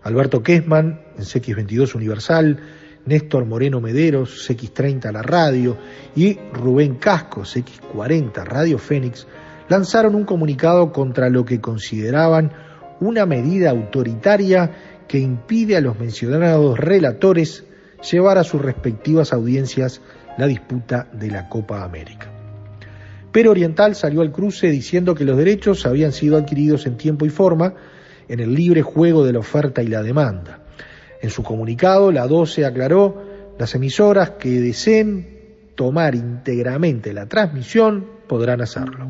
Alberto 0.02 0.42
Kesman, 0.42 1.00
en 1.18 1.24
CX22 1.24 1.94
Universal, 1.94 2.58
Néstor 3.04 3.44
Moreno 3.44 3.82
Mederos, 3.82 4.48
CX30 4.48 5.12
La 5.12 5.20
Radio, 5.20 5.76
y 6.16 6.38
Rubén 6.54 6.94
Casco, 6.94 7.42
CX40 7.42 8.44
Radio 8.44 8.78
Fénix, 8.78 9.26
lanzaron 9.68 10.14
un 10.14 10.24
comunicado 10.24 10.90
contra 10.90 11.28
lo 11.28 11.44
que 11.44 11.60
consideraban 11.60 12.50
una 12.98 13.26
medida 13.26 13.70
autoritaria 13.70 14.70
que 15.06 15.18
impide 15.18 15.76
a 15.76 15.82
los 15.82 15.98
mencionados 15.98 16.78
relatores 16.78 17.64
llevar 18.10 18.38
a 18.38 18.44
sus 18.44 18.62
respectivas 18.62 19.34
audiencias 19.34 20.00
la 20.38 20.46
disputa 20.46 21.08
de 21.12 21.30
la 21.30 21.50
Copa 21.50 21.84
América. 21.84 22.33
Pero 23.34 23.50
Oriental 23.50 23.96
salió 23.96 24.20
al 24.20 24.30
cruce 24.30 24.68
diciendo 24.68 25.16
que 25.16 25.24
los 25.24 25.36
derechos 25.36 25.86
habían 25.86 26.12
sido 26.12 26.36
adquiridos 26.36 26.86
en 26.86 26.96
tiempo 26.96 27.26
y 27.26 27.30
forma 27.30 27.74
en 28.28 28.38
el 28.38 28.54
libre 28.54 28.82
juego 28.82 29.26
de 29.26 29.32
la 29.32 29.40
oferta 29.40 29.82
y 29.82 29.88
la 29.88 30.04
demanda. 30.04 30.60
En 31.20 31.30
su 31.30 31.42
comunicado, 31.42 32.12
la 32.12 32.28
12 32.28 32.64
aclaró 32.64 33.24
las 33.58 33.74
emisoras 33.74 34.30
que 34.38 34.60
deseen 34.60 35.26
tomar 35.74 36.14
íntegramente 36.14 37.12
la 37.12 37.26
transmisión 37.26 38.06
podrán 38.28 38.60
hacerlo. 38.60 39.08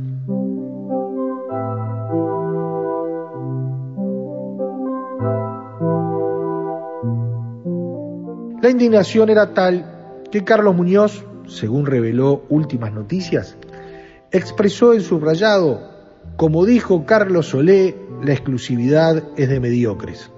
La 8.62 8.70
indignación 8.70 9.28
era 9.28 9.52
tal 9.52 10.22
que 10.32 10.44
Carlos 10.44 10.74
Muñoz, 10.74 11.26
según 11.46 11.84
reveló 11.84 12.46
Últimas 12.48 12.90
Noticias, 12.90 13.58
expresó 14.34 14.92
en 14.94 15.00
subrayado, 15.00 15.80
como 16.36 16.66
dijo 16.66 17.06
Carlos 17.06 17.50
Solé, 17.50 17.94
la 18.20 18.32
exclusividad 18.32 19.22
es 19.36 19.48
de 19.48 19.60
mediocres. 19.60 20.28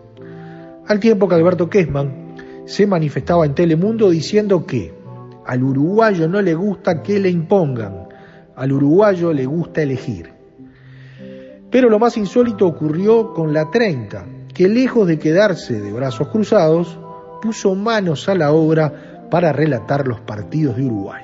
Al 0.86 1.00
tiempo 1.00 1.26
que 1.26 1.34
Alberto 1.34 1.70
Kessman 1.70 2.34
se 2.66 2.86
manifestaba 2.86 3.46
en 3.46 3.54
Telemundo 3.54 4.10
diciendo 4.10 4.66
que 4.66 4.94
al 5.46 5.62
uruguayo 5.62 6.28
no 6.28 6.42
le 6.42 6.52
gusta 6.54 7.02
que 7.02 7.18
le 7.18 7.30
impongan, 7.30 8.08
al 8.54 8.72
uruguayo 8.72 9.32
le 9.32 9.46
gusta 9.46 9.80
elegir. 9.80 10.30
Pero 11.70 11.88
lo 11.88 11.98
más 11.98 12.18
insólito 12.18 12.66
ocurrió 12.66 13.32
con 13.32 13.54
la 13.54 13.70
30, 13.70 14.26
que 14.52 14.68
lejos 14.68 15.08
de 15.08 15.18
quedarse 15.18 15.80
de 15.80 15.92
brazos 15.92 16.28
cruzados, 16.28 16.98
puso 17.40 17.74
manos 17.74 18.28
a 18.28 18.34
la 18.34 18.52
obra 18.52 19.28
para 19.30 19.54
relatar 19.54 20.06
los 20.06 20.20
partidos 20.20 20.76
de 20.76 20.84
Uruguay. 20.84 21.22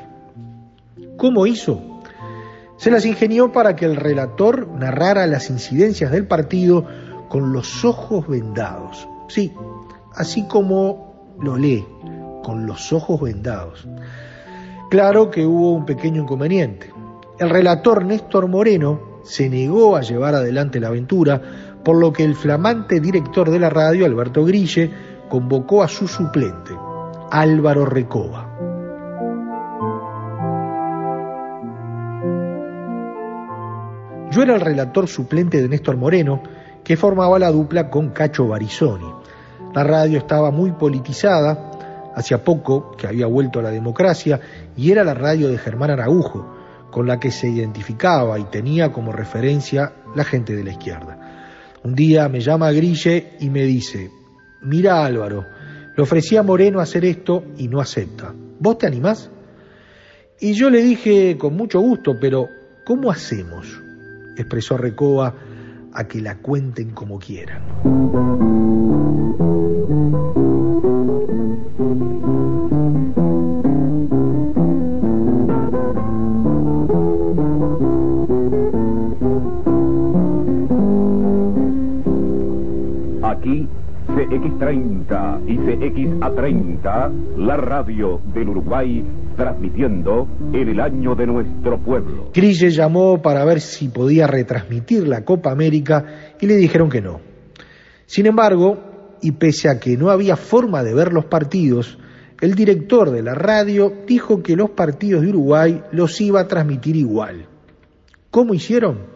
¿Cómo 1.18 1.46
hizo? 1.46 1.91
Se 2.82 2.90
las 2.90 3.06
ingenió 3.06 3.52
para 3.52 3.76
que 3.76 3.84
el 3.84 3.94
relator 3.94 4.66
narrara 4.66 5.28
las 5.28 5.50
incidencias 5.50 6.10
del 6.10 6.26
partido 6.26 6.84
con 7.28 7.52
los 7.52 7.84
ojos 7.84 8.26
vendados. 8.26 9.08
Sí, 9.28 9.54
así 10.16 10.48
como 10.48 11.36
lo 11.40 11.56
lee, 11.56 11.86
con 12.42 12.66
los 12.66 12.92
ojos 12.92 13.20
vendados. 13.20 13.86
Claro 14.90 15.30
que 15.30 15.46
hubo 15.46 15.74
un 15.74 15.86
pequeño 15.86 16.22
inconveniente. 16.22 16.92
El 17.38 17.50
relator 17.50 18.04
Néstor 18.04 18.48
Moreno 18.48 19.20
se 19.22 19.48
negó 19.48 19.94
a 19.94 20.00
llevar 20.00 20.34
adelante 20.34 20.80
la 20.80 20.88
aventura, 20.88 21.40
por 21.84 21.96
lo 21.98 22.12
que 22.12 22.24
el 22.24 22.34
flamante 22.34 22.98
director 22.98 23.48
de 23.48 23.60
la 23.60 23.70
radio, 23.70 24.06
Alberto 24.06 24.44
Grille, 24.44 24.90
convocó 25.28 25.84
a 25.84 25.88
su 25.88 26.08
suplente, 26.08 26.72
Álvaro 27.30 27.86
Recoba. 27.86 28.41
Yo 34.32 34.42
era 34.42 34.54
el 34.54 34.62
relator 34.62 35.08
suplente 35.08 35.60
de 35.60 35.68
Néstor 35.68 35.98
Moreno, 35.98 36.42
que 36.82 36.96
formaba 36.96 37.38
la 37.38 37.50
dupla 37.50 37.90
con 37.90 38.12
Cacho 38.12 38.48
Barizoni. 38.48 39.04
La 39.74 39.84
radio 39.84 40.16
estaba 40.16 40.50
muy 40.50 40.72
politizada, 40.72 42.12
hacía 42.14 42.42
poco 42.42 42.92
que 42.96 43.06
había 43.06 43.26
vuelto 43.26 43.58
a 43.58 43.62
la 43.62 43.70
democracia, 43.70 44.40
y 44.74 44.90
era 44.90 45.04
la 45.04 45.12
radio 45.12 45.48
de 45.48 45.58
Germán 45.58 45.90
Araujo, 45.90 46.50
con 46.90 47.06
la 47.06 47.20
que 47.20 47.30
se 47.30 47.50
identificaba 47.50 48.38
y 48.38 48.44
tenía 48.44 48.90
como 48.90 49.12
referencia 49.12 49.92
la 50.16 50.24
gente 50.24 50.56
de 50.56 50.64
la 50.64 50.70
izquierda. 50.70 51.18
Un 51.84 51.94
día 51.94 52.26
me 52.30 52.40
llama 52.40 52.72
Grille 52.72 53.34
y 53.38 53.50
me 53.50 53.64
dice, 53.64 54.10
mira 54.62 55.04
Álvaro, 55.04 55.44
le 55.94 56.02
ofrecí 56.02 56.38
a 56.38 56.42
Moreno 56.42 56.80
hacer 56.80 57.04
esto 57.04 57.44
y 57.58 57.68
no 57.68 57.82
acepta. 57.82 58.32
¿Vos 58.58 58.78
te 58.78 58.86
animás? 58.86 59.30
Y 60.40 60.54
yo 60.54 60.70
le 60.70 60.80
dije 60.80 61.36
con 61.36 61.54
mucho 61.54 61.80
gusto, 61.80 62.16
pero 62.18 62.46
¿cómo 62.86 63.10
hacemos? 63.10 63.82
Expresó 64.36 64.76
Recoba, 64.76 65.34
a 65.94 66.04
que 66.04 66.20
la 66.20 66.38
cuenten 66.38 66.90
como 66.90 67.18
quieran. 67.18 67.62
Aquí 83.22 83.68
CX30 84.08 85.40
y 85.46 85.58
CXA30, 85.58 87.36
la 87.36 87.56
radio 87.56 88.20
del 88.34 88.48
Uruguay, 88.50 89.04
transmitiendo 89.34 90.28
en 90.52 90.68
el 90.68 90.80
año 90.80 91.14
de 91.14 91.26
nuestro 91.26 91.78
pueblo. 91.78 92.30
Grille 92.34 92.70
llamó 92.70 93.20
para 93.22 93.44
ver 93.44 93.60
si 93.60 93.88
podía 93.88 94.26
retransmitir 94.26 95.06
la 95.06 95.24
Copa 95.24 95.50
América 95.50 96.34
y 96.40 96.46
le 96.46 96.56
dijeron 96.56 96.88
que 96.88 97.00
no. 97.00 97.20
Sin 98.06 98.26
embargo, 98.26 99.18
y 99.22 99.32
pese 99.32 99.68
a 99.68 99.78
que 99.78 99.96
no 99.96 100.10
había 100.10 100.36
forma 100.36 100.82
de 100.82 100.94
ver 100.94 101.12
los 101.12 101.26
partidos, 101.26 101.98
el 102.40 102.54
director 102.54 103.10
de 103.10 103.22
la 103.22 103.34
radio 103.34 103.92
dijo 104.06 104.42
que 104.42 104.56
los 104.56 104.70
partidos 104.70 105.22
de 105.22 105.28
Uruguay 105.28 105.82
los 105.92 106.20
iba 106.20 106.40
a 106.40 106.48
transmitir 106.48 106.96
igual. 106.96 107.46
¿Cómo 108.30 108.52
hicieron? 108.52 109.12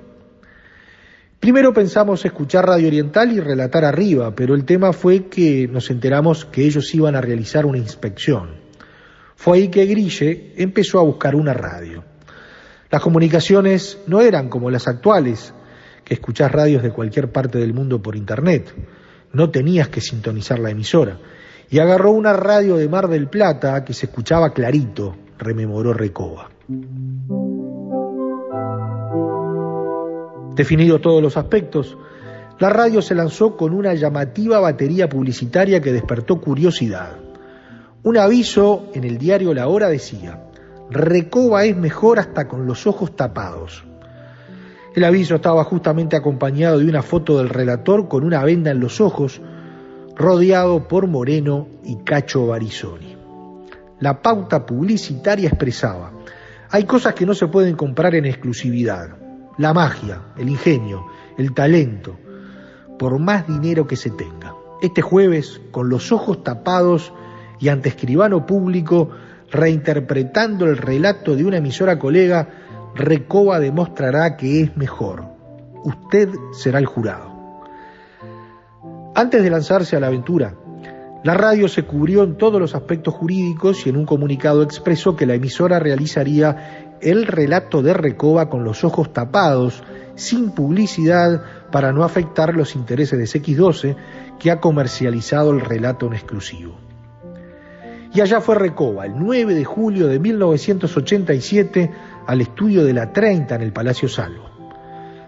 Primero 1.41 1.73
pensamos 1.73 2.25
escuchar 2.25 2.67
Radio 2.67 2.89
Oriental 2.89 3.33
y 3.33 3.41
relatar 3.41 3.85
arriba, 3.85 4.35
pero 4.35 4.55
el 4.55 4.65
tema 4.65 4.93
fue 4.93 5.27
que 5.27 5.69
nos 5.69 5.91
enteramos 5.91 6.45
que 6.45 6.65
ellos 6.65 6.95
iban 6.95 7.15
a 7.15 7.21
realizar 7.21 7.67
una 7.67 7.79
inspección. 7.79 8.66
Fue 9.37 9.59
ahí 9.59 9.69
que 9.69 9.87
Grille 9.87 10.55
empezó 10.57 10.99
a 10.99 11.05
buscar 11.05 11.37
una 11.37 11.53
radio. 11.55 12.03
Las 12.91 13.03
comunicaciones 13.03 13.99
no 14.07 14.21
eran 14.21 14.49
como 14.49 14.71
las 14.71 14.89
actuales, 14.89 15.55
que 16.05 16.15
escuchás 16.15 16.51
radios 16.51 16.83
de 16.83 16.91
cualquier 16.91 17.31
parte 17.31 17.59
del 17.59 17.75
mundo 17.75 18.01
por 18.01 18.17
internet. 18.17 18.75
No 19.33 19.51
tenías 19.51 19.89
que 19.89 20.01
sintonizar 20.01 20.59
la 20.59 20.71
emisora. 20.71 21.19
Y 21.69 21.79
agarró 21.81 22.13
una 22.13 22.33
radio 22.33 22.77
de 22.77 22.89
Mar 22.89 23.09
del 23.09 23.29
Plata 23.29 23.85
que 23.85 23.93
se 23.93 24.07
escuchaba 24.07 24.53
clarito, 24.53 25.17
rememoró 25.39 25.93
Recoba. 25.93 26.51
Definido 30.55 31.01
todos 31.01 31.21
los 31.21 31.37
aspectos, 31.37 31.99
la 32.59 32.71
radio 32.71 33.03
se 33.03 33.15
lanzó 33.15 33.57
con 33.57 33.75
una 33.75 33.93
llamativa 33.95 34.61
batería 34.61 35.09
publicitaria 35.09 35.83
que 35.83 35.93
despertó 35.93 36.41
curiosidad. 36.41 37.26
Un 38.07 38.17
aviso 38.19 38.87
en 38.95 39.03
el 39.03 39.19
diario 39.19 39.53
La 39.53 39.67
Hora 39.67 39.89
decía, 39.89 40.41
Recoba 40.91 41.65
es 41.65 41.77
mejor 41.77 42.21
hasta 42.21 42.47
con 42.47 42.65
los 42.65 42.87
ojos 42.87 43.17
tapados. 43.17 43.83
El 44.95 45.03
aviso 45.03 45.35
estaba 45.35 45.65
justamente 45.65 46.15
acompañado 46.15 46.79
de 46.79 46.85
una 46.85 47.03
foto 47.03 47.39
del 47.39 47.49
relator 47.49 48.07
con 48.07 48.23
una 48.23 48.45
venda 48.45 48.71
en 48.71 48.79
los 48.79 49.01
ojos, 49.01 49.41
rodeado 50.15 50.87
por 50.87 51.09
Moreno 51.09 51.67
y 51.83 51.97
Cacho 51.97 52.47
Barizoni. 52.47 53.17
La 53.99 54.23
pauta 54.23 54.65
publicitaria 54.65 55.49
expresaba, 55.49 56.13
hay 56.71 56.85
cosas 56.85 57.13
que 57.15 57.27
no 57.27 57.35
se 57.35 57.49
pueden 57.49 57.75
comprar 57.75 58.15
en 58.15 58.27
exclusividad 58.27 59.17
la 59.59 59.75
magia, 59.75 60.27
el 60.37 60.49
ingenio, 60.49 61.07
el 61.39 61.55
talento, 61.55 62.17
por 63.01 63.19
más 63.19 63.49
dinero 63.49 63.89
que 63.89 63.97
se 63.97 64.11
tenga. 64.11 64.55
Este 64.81 65.03
jueves, 65.03 65.61
con 65.73 65.89
los 65.89 66.13
ojos 66.13 66.45
tapados 66.45 67.13
y 67.59 67.69
ante 67.69 67.89
escribano 67.89 68.47
público, 68.47 69.11
reinterpretando 69.51 70.67
el 70.67 70.77
relato 70.77 71.35
de 71.37 71.45
una 71.45 71.59
emisora 71.59 71.99
colega, 71.99 72.49
Recoba 72.95 73.61
demostrará 73.61 74.37
que 74.37 74.63
es 74.63 74.77
mejor. 74.77 75.25
Usted 75.85 76.31
será 76.53 76.79
el 76.79 76.87
jurado. 76.87 77.37
Antes 79.15 79.43
de 79.43 79.51
lanzarse 79.51 79.97
a 79.97 80.01
la 80.01 80.09
aventura, 80.09 80.55
la 81.25 81.35
radio 81.35 81.69
se 81.69 81.85
cubrió 81.85 82.23
en 82.23 82.37
todos 82.37 82.61
los 82.61 82.75
aspectos 82.75 83.15
jurídicos 83.15 83.87
y 83.87 83.91
en 83.91 83.97
un 83.97 84.07
comunicado 84.07 84.63
expresó 84.63 85.17
que 85.17 85.27
la 85.27 85.35
emisora 85.35 85.79
realizaría 85.79 86.97
el 87.01 87.27
relato 87.27 87.83
de 87.83 87.95
Recoba 87.95 88.49
con 88.49 88.65
los 88.65 88.85
ojos 88.85 89.13
tapados, 89.13 89.83
sin 90.15 90.51
publicidad, 90.51 91.43
para 91.71 91.93
no 91.93 92.05
afectar 92.05 92.55
los 92.55 92.77
intereses 92.77 93.19
de 93.19 93.25
CX12, 93.25 93.97
que 94.39 94.51
ha 94.51 94.61
comercializado 94.61 95.51
el 95.51 95.61
relato 95.61 96.07
en 96.07 96.15
exclusivo. 96.15 96.86
Y 98.17 98.23
allá 98.23 98.41
fue 98.41 98.55
Recoba, 98.55 99.05
el 99.05 99.13
9 99.15 99.55
de 99.55 99.67
julio 99.67 100.07
de 100.07 100.19
1987, 100.19 101.91
al 102.27 102.41
estudio 102.41 102.83
de 102.83 102.95
la 102.95 103.13
30 103.13 103.57
en 103.57 103.61
el 103.61 103.75
Palacio 103.75 104.09
Salvo, 104.09 104.49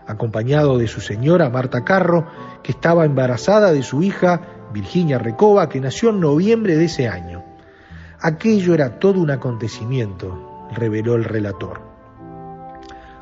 acompañado 0.06 0.78
de 0.78 0.86
su 0.86 1.02
señora 1.02 1.50
Marta 1.50 1.84
Carro, 1.84 2.26
que 2.62 2.72
estaba 2.72 3.04
embarazada 3.04 3.72
de 3.72 3.82
su 3.82 4.02
hija 4.02 4.40
Virginia 4.72 5.18
Recoba, 5.18 5.68
que 5.68 5.80
nació 5.80 6.08
en 6.08 6.20
noviembre 6.20 6.78
de 6.78 6.86
ese 6.86 7.08
año. 7.08 7.44
Aquello 8.22 8.72
era 8.72 8.98
todo 8.98 9.20
un 9.20 9.32
acontecimiento, 9.32 10.66
reveló 10.74 11.14
el 11.16 11.24
relator. 11.24 11.82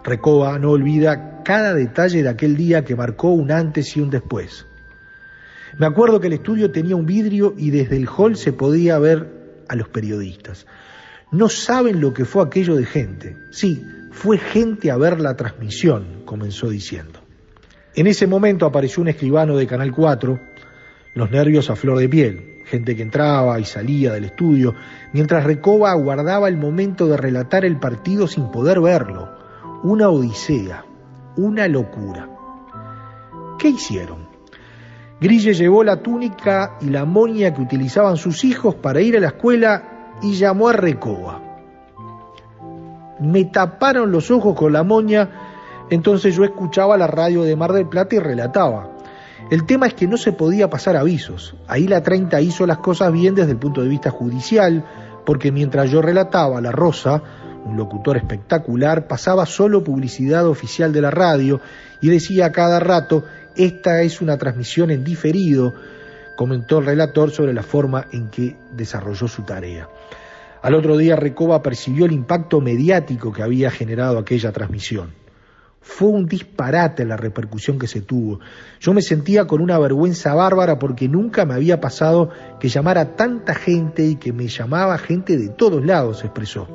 Recoba 0.04 0.60
no 0.60 0.70
olvida 0.70 1.42
cada 1.42 1.74
detalle 1.74 2.22
de 2.22 2.28
aquel 2.28 2.56
día 2.56 2.84
que 2.84 2.94
marcó 2.94 3.30
un 3.30 3.50
antes 3.50 3.96
y 3.96 4.00
un 4.00 4.10
después. 4.10 4.64
Me 5.76 5.86
acuerdo 5.86 6.20
que 6.20 6.28
el 6.28 6.34
estudio 6.34 6.70
tenía 6.70 6.94
un 6.94 7.04
vidrio 7.04 7.52
y 7.56 7.70
desde 7.70 7.96
el 7.96 8.08
hall 8.08 8.36
se 8.36 8.52
podía 8.52 9.00
ver 9.00 9.35
a 9.68 9.76
los 9.76 9.88
periodistas. 9.88 10.66
No 11.30 11.48
saben 11.48 12.00
lo 12.00 12.14
que 12.14 12.24
fue 12.24 12.42
aquello 12.42 12.76
de 12.76 12.84
gente. 12.84 13.36
Sí, 13.50 13.84
fue 14.12 14.38
gente 14.38 14.90
a 14.90 14.96
ver 14.96 15.20
la 15.20 15.36
transmisión, 15.36 16.22
comenzó 16.24 16.68
diciendo. 16.68 17.20
En 17.94 18.06
ese 18.06 18.26
momento 18.26 18.66
apareció 18.66 19.02
un 19.02 19.08
escribano 19.08 19.56
de 19.56 19.66
Canal 19.66 19.92
4, 19.92 20.40
los 21.14 21.30
nervios 21.30 21.70
a 21.70 21.76
flor 21.76 21.98
de 21.98 22.08
piel 22.08 22.56
gente 22.66 22.96
que 22.96 23.02
entraba 23.02 23.58
y 23.60 23.64
salía 23.64 24.12
del 24.12 24.24
estudio, 24.24 24.74
mientras 25.12 25.44
Recoba 25.44 25.92
aguardaba 25.92 26.48
el 26.48 26.56
momento 26.56 27.06
de 27.06 27.16
relatar 27.16 27.64
el 27.64 27.78
partido 27.78 28.26
sin 28.26 28.50
poder 28.50 28.80
verlo. 28.80 29.30
Una 29.84 30.08
odisea, 30.08 30.84
una 31.36 31.68
locura. 31.68 32.28
¿Qué 33.58 33.68
hicieron? 33.68 34.25
Grille 35.20 35.54
llevó 35.54 35.82
la 35.82 35.96
túnica 36.02 36.76
y 36.80 36.90
la 36.90 37.06
moña 37.06 37.54
que 37.54 37.62
utilizaban 37.62 38.18
sus 38.18 38.44
hijos 38.44 38.74
para 38.74 39.00
ir 39.00 39.16
a 39.16 39.20
la 39.20 39.28
escuela 39.28 40.16
y 40.22 40.34
llamó 40.34 40.68
a 40.68 40.74
Recoba. 40.74 41.40
Me 43.20 43.46
taparon 43.46 44.12
los 44.12 44.30
ojos 44.30 44.54
con 44.54 44.74
la 44.74 44.82
moña, 44.82 45.30
entonces 45.88 46.36
yo 46.36 46.44
escuchaba 46.44 46.98
la 46.98 47.06
radio 47.06 47.44
de 47.44 47.56
Mar 47.56 47.72
del 47.72 47.88
Plata 47.88 48.14
y 48.14 48.18
relataba. 48.18 48.90
El 49.50 49.64
tema 49.64 49.86
es 49.86 49.94
que 49.94 50.06
no 50.06 50.18
se 50.18 50.32
podía 50.32 50.68
pasar 50.68 50.96
avisos. 50.96 51.54
Ahí 51.66 51.86
la 51.86 52.02
30 52.02 52.40
hizo 52.42 52.66
las 52.66 52.78
cosas 52.78 53.10
bien 53.10 53.34
desde 53.34 53.52
el 53.52 53.58
punto 53.58 53.82
de 53.82 53.88
vista 53.88 54.10
judicial, 54.10 54.84
porque 55.24 55.50
mientras 55.50 55.90
yo 55.90 56.02
relataba 56.02 56.60
La 56.60 56.72
Rosa, 56.72 57.22
un 57.64 57.76
locutor 57.76 58.18
espectacular, 58.18 59.06
pasaba 59.06 59.46
solo 59.46 59.82
publicidad 59.82 60.46
oficial 60.46 60.92
de 60.92 61.00
la 61.00 61.10
radio 61.10 61.60
y 62.02 62.08
decía 62.08 62.46
a 62.46 62.52
cada 62.52 62.80
rato, 62.80 63.24
esta 63.56 64.02
es 64.02 64.20
una 64.20 64.36
transmisión 64.36 64.90
en 64.90 65.04
diferido, 65.04 65.74
comentó 66.36 66.78
el 66.78 66.86
relator 66.86 67.30
sobre 67.30 67.52
la 67.52 67.62
forma 67.62 68.06
en 68.12 68.28
que 68.28 68.56
desarrolló 68.72 69.26
su 69.28 69.42
tarea. 69.42 69.88
Al 70.62 70.74
otro 70.74 70.96
día 70.96 71.16
Recoba 71.16 71.62
percibió 71.62 72.06
el 72.06 72.12
impacto 72.12 72.60
mediático 72.60 73.32
que 73.32 73.42
había 73.42 73.70
generado 73.70 74.18
aquella 74.18 74.52
transmisión. 74.52 75.12
Fue 75.80 76.08
un 76.08 76.26
disparate 76.26 77.04
la 77.04 77.16
repercusión 77.16 77.78
que 77.78 77.86
se 77.86 78.00
tuvo. 78.00 78.40
Yo 78.80 78.92
me 78.92 79.02
sentía 79.02 79.46
con 79.46 79.60
una 79.60 79.78
vergüenza 79.78 80.34
bárbara 80.34 80.80
porque 80.80 81.08
nunca 81.08 81.46
me 81.46 81.54
había 81.54 81.80
pasado 81.80 82.30
que 82.58 82.68
llamara 82.68 83.14
tanta 83.14 83.54
gente 83.54 84.04
y 84.04 84.16
que 84.16 84.32
me 84.32 84.48
llamaba 84.48 84.98
gente 84.98 85.36
de 85.36 85.48
todos 85.48 85.84
lados, 85.86 86.24
expresó. 86.24 86.66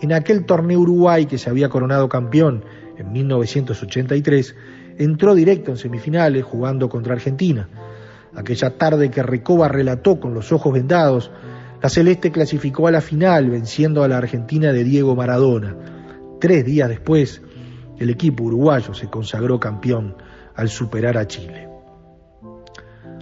En 0.00 0.14
aquel 0.14 0.46
torneo 0.46 0.80
Uruguay 0.80 1.26
que 1.26 1.36
se 1.36 1.50
había 1.50 1.68
coronado 1.68 2.08
campeón 2.08 2.64
en 2.96 3.12
1983, 3.12 4.56
entró 5.02 5.34
directo 5.34 5.70
en 5.70 5.76
semifinales 5.76 6.44
jugando 6.44 6.88
contra 6.88 7.14
Argentina. 7.14 7.68
Aquella 8.34 8.76
tarde 8.78 9.10
que 9.10 9.22
Recoba 9.22 9.68
relató 9.68 10.18
con 10.18 10.34
los 10.34 10.52
ojos 10.52 10.72
vendados, 10.72 11.30
la 11.82 11.88
Celeste 11.88 12.30
clasificó 12.30 12.86
a 12.86 12.92
la 12.92 13.00
final 13.00 13.50
venciendo 13.50 14.02
a 14.04 14.08
la 14.08 14.18
Argentina 14.18 14.72
de 14.72 14.84
Diego 14.84 15.14
Maradona. 15.16 15.76
Tres 16.40 16.64
días 16.64 16.88
después, 16.88 17.42
el 17.98 18.10
equipo 18.10 18.44
uruguayo 18.44 18.94
se 18.94 19.08
consagró 19.08 19.58
campeón 19.58 20.16
al 20.54 20.68
superar 20.68 21.18
a 21.18 21.26
Chile. 21.26 21.68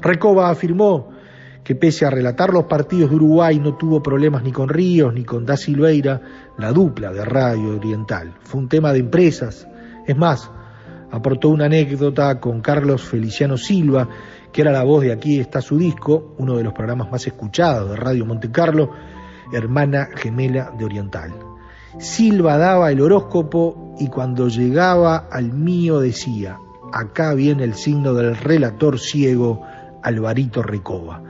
Recoba 0.01 0.51
afirmó 0.51 1.11
que 1.65 1.75
pese 1.75 2.07
a 2.07 2.11
relatar 2.11 2.53
los 2.53 2.65
partidos 2.65 3.11
de 3.11 3.17
Uruguay 3.17 3.59
no 3.59 3.77
tuvo 3.77 4.03
problemas 4.03 4.43
ni 4.43 4.53
con 4.53 4.69
Ríos 4.69 5.13
ni 5.13 5.25
con 5.25 5.45
Da 5.45 5.57
Silveira, 5.57 6.21
la 6.59 6.73
dupla 6.73 7.13
de 7.13 7.25
Radio 7.25 7.77
Oriental. 7.77 8.35
Fue 8.43 8.61
un 8.61 8.69
tema 8.69 8.93
de 8.93 9.01
empresas. 9.01 9.69
Es 10.07 10.17
más, 10.17 10.51
aportó 11.11 11.49
una 11.49 11.67
anécdota 11.67 12.39
con 12.41 12.61
Carlos 12.61 13.03
Feliciano 13.03 13.57
Silva, 13.57 14.09
que 14.53 14.63
era 14.63 14.73
la 14.73 14.83
voz 14.83 15.03
de 15.03 15.13
Aquí 15.13 15.41
está 15.41 15.61
su 15.61 15.79
disco, 15.79 16.35
uno 16.39 16.57
de 16.57 16.65
los 16.65 16.73
programas 16.73 17.11
más 17.11 17.27
escuchados 17.27 17.91
de 17.91 17.97
Radio 17.97 18.27
Monte 18.27 18.51
Carlo, 18.51 18.91
hermana 19.53 20.09
gemela 20.15 20.73
de 20.79 20.85
Oriental. 20.85 21.33
Silva 21.99 22.57
daba 22.57 22.91
el 22.93 23.01
horóscopo 23.01 23.97
y 23.99 24.09
cuando 24.09 24.49
llegaba 24.49 25.29
al 25.31 25.53
mío 25.53 26.01
decía, 26.01 26.59
acá 26.93 27.35
viene 27.35 27.65
el 27.65 27.75
signo 27.75 28.15
del 28.15 28.37
relator 28.37 28.99
ciego 28.99 29.63
Alvarito 30.03 30.63
Recoba. 30.63 31.23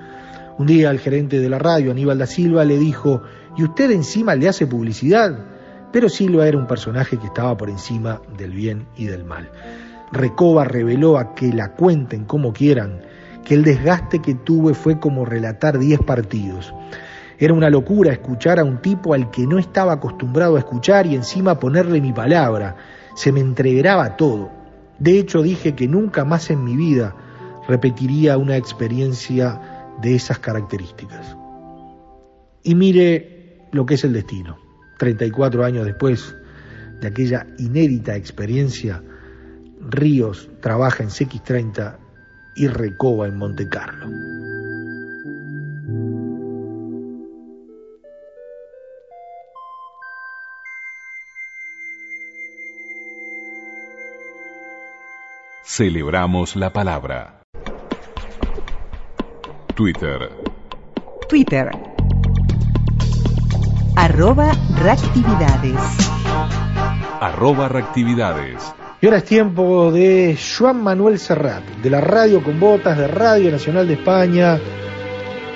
Un 0.58 0.66
día 0.66 0.90
el 0.90 0.98
gerente 0.98 1.40
de 1.40 1.48
la 1.48 1.58
radio, 1.58 1.90
Aníbal 1.90 2.18
da 2.18 2.26
Silva, 2.26 2.64
le 2.64 2.76
dijo, 2.78 3.22
¿y 3.56 3.64
usted 3.64 3.90
encima 3.90 4.34
le 4.34 4.48
hace 4.48 4.66
publicidad? 4.66 5.59
Pero 5.92 6.08
Silva 6.08 6.46
era 6.46 6.56
un 6.56 6.66
personaje 6.66 7.16
que 7.16 7.26
estaba 7.26 7.56
por 7.56 7.68
encima 7.68 8.20
del 8.36 8.52
bien 8.52 8.86
y 8.96 9.06
del 9.06 9.24
mal. 9.24 9.50
Recoba 10.12 10.64
reveló 10.64 11.18
a 11.18 11.34
que 11.34 11.52
la 11.52 11.72
cuenten 11.72 12.24
como 12.24 12.52
quieran, 12.52 13.00
que 13.44 13.54
el 13.54 13.64
desgaste 13.64 14.20
que 14.20 14.34
tuve 14.34 14.74
fue 14.74 15.00
como 15.00 15.24
relatar 15.24 15.78
10 15.78 16.00
partidos. 16.00 16.72
Era 17.38 17.54
una 17.54 17.70
locura 17.70 18.12
escuchar 18.12 18.60
a 18.60 18.64
un 18.64 18.82
tipo 18.82 19.14
al 19.14 19.30
que 19.30 19.46
no 19.46 19.58
estaba 19.58 19.94
acostumbrado 19.94 20.56
a 20.56 20.58
escuchar 20.58 21.06
y 21.06 21.14
encima 21.14 21.58
ponerle 21.58 22.00
mi 22.00 22.12
palabra. 22.12 22.76
Se 23.14 23.32
me 23.32 23.40
entregaba 23.40 24.16
todo. 24.16 24.50
De 24.98 25.18
hecho 25.18 25.42
dije 25.42 25.74
que 25.74 25.88
nunca 25.88 26.24
más 26.24 26.50
en 26.50 26.62
mi 26.62 26.76
vida 26.76 27.16
repetiría 27.66 28.36
una 28.36 28.56
experiencia 28.56 29.96
de 30.02 30.14
esas 30.14 30.38
características. 30.38 31.36
Y 32.62 32.74
mire 32.74 33.66
lo 33.72 33.86
que 33.86 33.94
es 33.94 34.04
el 34.04 34.12
destino. 34.12 34.58
34 35.00 35.64
años 35.64 35.86
después 35.86 36.36
de 37.00 37.08
aquella 37.08 37.46
inédita 37.56 38.16
experiencia, 38.16 39.02
Ríos 39.80 40.50
trabaja 40.60 41.02
en 41.02 41.08
CX30 41.08 41.96
y 42.54 42.68
Recoba 42.68 43.26
en 43.26 43.38
Monte 43.38 43.66
Carlo. 43.66 44.06
Celebramos 55.64 56.56
la 56.56 56.74
palabra. 56.74 57.40
Twitter. 59.74 60.30
Twitter. 61.26 61.89
Arroba 64.02 64.50
reactividades. 64.82 65.76
Arroba 67.20 67.68
reactividades. 67.68 68.72
Y 68.98 69.06
ahora 69.06 69.18
es 69.18 69.26
tiempo 69.26 69.92
de 69.92 70.38
Juan 70.58 70.82
Manuel 70.82 71.18
Serrat, 71.18 71.62
de 71.82 71.90
la 71.90 72.00
Radio 72.00 72.42
con 72.42 72.58
Botas, 72.58 72.96
de 72.96 73.08
Radio 73.08 73.50
Nacional 73.50 73.86
de 73.86 73.92
España, 73.92 74.58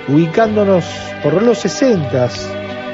ubicándonos 0.07 0.85
por 1.23 1.41
los 1.41 1.57
60, 1.57 2.29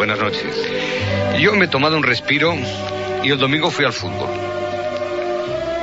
Buenas 0.05 0.23
noches. 0.23 0.55
Yo 1.39 1.55
me 1.55 1.65
he 1.65 1.67
tomado 1.67 1.97
un 1.97 2.03
respiro 2.03 2.53
y 3.23 3.31
el 3.31 3.39
domingo 3.39 3.71
fui 3.71 3.85
al 3.85 3.93
fútbol. 3.93 4.29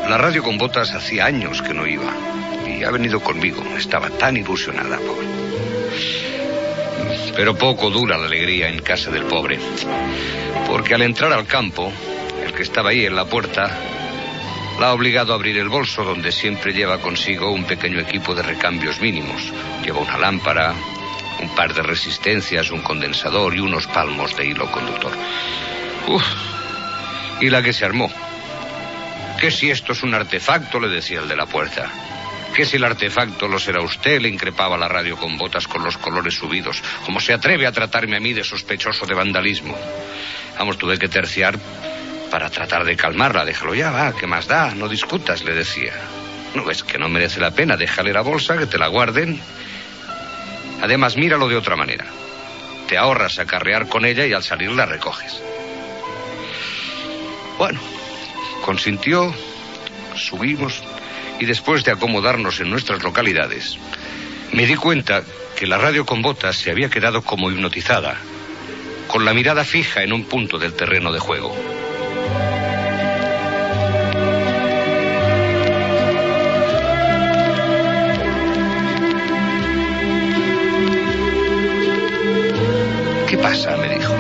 La 0.09 0.17
radio 0.17 0.45
con 0.45 0.59
botas 0.59 0.93
hacía 0.93 1.25
años 1.25 1.61
que 1.61 1.75
no 1.75 1.85
iba 1.89 2.15
y 2.65 2.85
ha 2.85 2.93
venido 2.93 3.19
conmigo. 3.19 3.65
Estaba 3.77 4.11
tan 4.11 4.37
ilusionada, 4.37 4.97
pobre. 4.99 5.27
Pero 7.35 7.59
poco 7.59 7.91
dura 7.91 8.17
la 8.17 8.27
alegría 8.27 8.69
en 8.69 8.79
casa 8.79 9.11
del 9.11 9.25
pobre. 9.25 9.59
Porque 10.69 10.95
al 10.95 11.03
entrar 11.03 11.33
al 11.33 11.47
campo, 11.47 11.93
el 12.47 12.53
que 12.53 12.63
estaba 12.63 12.91
ahí 12.91 13.05
en 13.05 13.17
la 13.17 13.25
puerta 13.25 13.77
la 14.79 14.91
ha 14.91 14.93
obligado 14.93 15.33
a 15.33 15.35
abrir 15.35 15.59
el 15.59 15.69
bolso 15.69 16.05
donde 16.05 16.31
siempre 16.31 16.73
lleva 16.73 16.99
consigo 16.99 17.51
un 17.51 17.65
pequeño 17.65 17.99
equipo 17.99 18.37
de 18.37 18.43
recambios 18.43 19.01
mínimos. 19.01 19.53
Lleva 19.85 19.99
una 19.99 20.17
lámpara, 20.17 20.77
un 21.43 21.55
par 21.55 21.75
de 21.75 21.83
resistencias, 21.83 22.71
un 22.71 22.83
condensador 22.83 23.55
y 23.55 23.61
unos 23.61 23.87
palmos 23.89 24.37
de 24.37 24.47
hilo 24.47 24.71
conductor. 24.71 25.13
Uf, 26.07 26.25
y 27.41 27.51
la 27.51 27.63
que 27.63 27.73
se 27.73 27.85
armó. 27.85 28.11
Que 29.41 29.51
si 29.51 29.71
esto 29.71 29.93
es 29.93 30.03
un 30.03 30.15
artefacto, 30.15 30.79
le 30.79 30.89
decía 30.89 31.21
el 31.21 31.29
de 31.29 31.37
la 31.37 31.47
puerta. 31.47 31.91
Que 32.55 32.65
si 32.65 32.77
el 32.77 32.85
artefacto 32.85 33.49
lo 33.49 33.59
será 33.59 33.81
usted, 33.81 34.21
le 34.21 34.29
increpaba 34.29 34.77
la 34.77 34.87
radio 34.87 35.17
con 35.17 35.37
botas 35.37 35.67
con 35.67 35.83
los 35.83 35.99
colores 35.99 36.35
subidos. 36.35 36.81
¿Cómo 37.05 37.19
se 37.19 37.33
atreve 37.33 37.67
a 37.67 37.73
tratarme 37.73 38.17
a 38.17 38.21
mí 38.21 38.33
de 38.33 38.45
sospechoso 38.45 39.07
de 39.07 39.15
vandalismo? 39.15 39.77
Vamos, 40.59 40.79
tuve 40.79 40.99
que 40.99 41.09
terciar 41.09 41.59
para 42.31 42.51
tratar 42.51 42.85
de 42.85 42.97
calmarla. 42.97 43.45
Déjalo 43.45 43.75
ya, 43.75 43.91
va, 43.91 44.15
¿qué 44.15 44.27
más 44.27 44.47
da? 44.47 44.75
No 44.75 44.89
discutas, 44.89 45.43
le 45.43 45.55
decía. 45.55 45.93
No 46.55 46.65
ves 46.65 46.85
que 46.85 46.99
no 46.99 47.09
merece 47.09 47.41
la 47.41 47.51
pena, 47.51 47.77
déjale 47.77 48.13
la 48.13 48.21
bolsa, 48.21 48.59
que 48.59 48.67
te 48.67 48.79
la 48.79 48.89
guarden. 48.89 49.41
Además, 50.83 51.17
míralo 51.17 51.49
de 51.49 51.57
otra 51.57 51.77
manera. 51.77 52.05
Te 52.89 52.99
ahorras 52.99 53.39
acarrear 53.39 53.89
con 53.89 54.05
ella 54.05 54.27
y 54.27 54.33
al 54.33 54.43
salir 54.43 54.73
la 54.73 54.85
recoges. 54.85 55.41
Bueno, 57.57 57.81
consintió, 58.65 59.33
subimos 60.17 60.83
y 61.39 61.47
después 61.47 61.85
de 61.85 61.93
acomodarnos 61.93 62.61
en 62.61 62.71
nuestras 62.71 63.03
localidades, 63.03 63.79
me 64.53 64.67
di 64.67 64.75
cuenta 64.75 65.23
que 65.57 65.67
la 65.67 65.79
radio 65.79 66.05
con 66.05 66.21
botas 66.21 66.57
se 66.57 66.73
había 66.73 66.91
quedado 66.91 67.23
como 67.23 67.51
hipnotizada, 67.51 68.17
con 69.07 69.25
la 69.25 69.33
mirada 69.33 69.65
fija 69.65 70.03
en 70.03 70.13
un 70.13 70.25
punto 70.25 70.59
del 70.59 70.75
terreno 70.75 71.13
de 71.13 71.21
juego. 71.21 71.72
Me 83.53 83.89
dijo. 83.99 84.15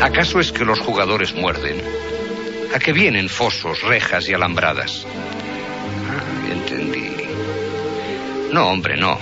¿Acaso 0.00 0.40
es 0.40 0.50
que 0.50 0.64
los 0.64 0.80
jugadores 0.80 1.34
muerden? 1.34 1.82
¿A 2.74 2.78
qué 2.78 2.92
vienen 2.92 3.28
fosos, 3.28 3.82
rejas 3.82 4.26
y 4.30 4.32
alambradas? 4.32 5.04
Ah, 6.08 6.50
entendí. 6.50 7.12
No, 8.50 8.70
hombre, 8.70 8.96
no. 8.96 9.18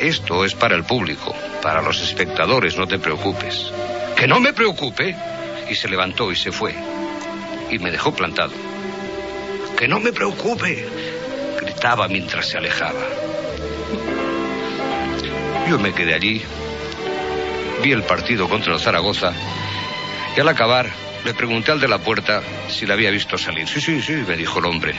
Esto 0.00 0.44
es 0.44 0.54
para 0.54 0.74
el 0.74 0.84
público, 0.84 1.32
para 1.62 1.80
los 1.80 2.02
espectadores, 2.02 2.76
no 2.76 2.86
te 2.88 2.98
preocupes. 2.98 3.72
¿Que 4.16 4.26
no 4.26 4.40
me 4.40 4.52
preocupe? 4.52 5.16
Y 5.70 5.74
se 5.76 5.88
levantó 5.88 6.32
y 6.32 6.36
se 6.36 6.50
fue. 6.50 6.74
Y 7.70 7.78
me 7.78 7.92
dejó 7.92 8.12
plantado. 8.12 8.52
¡Que 9.78 9.86
no 9.86 10.00
me 10.00 10.12
preocupe! 10.12 10.84
Gritaba 11.60 12.08
mientras 12.08 12.48
se 12.48 12.58
alejaba. 12.58 13.06
Yo 15.68 15.78
me 15.78 15.92
quedé 15.92 16.14
allí, 16.14 16.42
vi 17.82 17.92
el 17.92 18.02
partido 18.02 18.48
contra 18.48 18.74
el 18.74 18.80
Zaragoza 18.80 19.32
y 20.36 20.40
al 20.40 20.48
acabar 20.48 20.90
le 21.24 21.34
pregunté 21.34 21.72
al 21.72 21.80
de 21.80 21.88
la 21.88 21.98
puerta 21.98 22.42
si 22.68 22.86
la 22.86 22.94
había 22.94 23.10
visto 23.10 23.36
salir. 23.36 23.68
Sí, 23.68 23.80
sí, 23.80 24.00
sí, 24.00 24.12
me 24.12 24.36
dijo 24.36 24.58
el 24.58 24.66
hombre. 24.66 24.94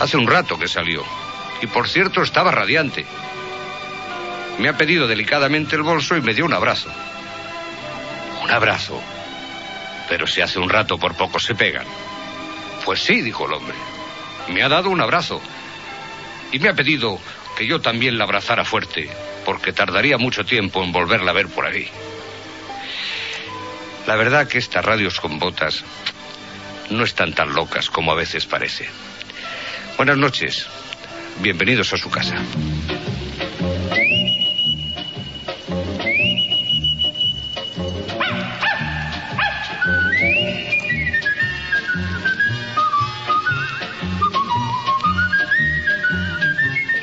Hace 0.00 0.16
un 0.16 0.26
rato 0.26 0.58
que 0.58 0.68
salió. 0.68 1.04
Y 1.60 1.66
por 1.66 1.88
cierto 1.88 2.22
estaba 2.22 2.50
radiante. 2.50 3.04
Me 4.58 4.68
ha 4.68 4.76
pedido 4.76 5.06
delicadamente 5.06 5.76
el 5.76 5.82
bolso 5.82 6.16
y 6.16 6.20
me 6.20 6.34
dio 6.34 6.44
un 6.44 6.52
abrazo. 6.52 6.90
Un 8.42 8.50
abrazo. 8.50 9.00
Pero 10.08 10.26
si 10.26 10.40
hace 10.40 10.58
un 10.58 10.68
rato 10.68 10.98
por 10.98 11.14
poco 11.14 11.38
se 11.38 11.54
pegan. 11.54 11.86
Pues 12.84 13.00
sí, 13.00 13.20
dijo 13.20 13.46
el 13.46 13.52
hombre. 13.52 13.76
Me 14.48 14.62
ha 14.62 14.68
dado 14.68 14.90
un 14.90 15.00
abrazo. 15.00 15.40
Y 16.50 16.58
me 16.58 16.68
ha 16.68 16.74
pedido 16.74 17.18
que 17.56 17.66
yo 17.66 17.80
también 17.80 18.18
la 18.18 18.24
abrazara 18.24 18.64
fuerte, 18.64 19.08
porque 19.44 19.72
tardaría 19.72 20.18
mucho 20.18 20.44
tiempo 20.44 20.82
en 20.82 20.92
volverla 20.92 21.30
a 21.30 21.34
ver 21.34 21.48
por 21.48 21.66
ahí. 21.66 21.88
La 24.06 24.16
verdad 24.16 24.48
que 24.48 24.58
estas 24.58 24.84
radios 24.84 25.20
con 25.20 25.38
botas 25.38 25.84
no 26.90 27.04
están 27.04 27.32
tan 27.32 27.54
locas 27.54 27.88
como 27.88 28.12
a 28.12 28.16
veces 28.16 28.46
parece. 28.46 28.88
Buenas 29.96 30.16
noches. 30.16 30.66
Bienvenidos 31.40 31.92
a 31.92 31.96
su 31.96 32.10
casa. 32.10 32.36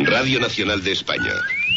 Radio 0.05 0.39
Nacional 0.39 0.83
de 0.83 0.91
España 0.91 1.33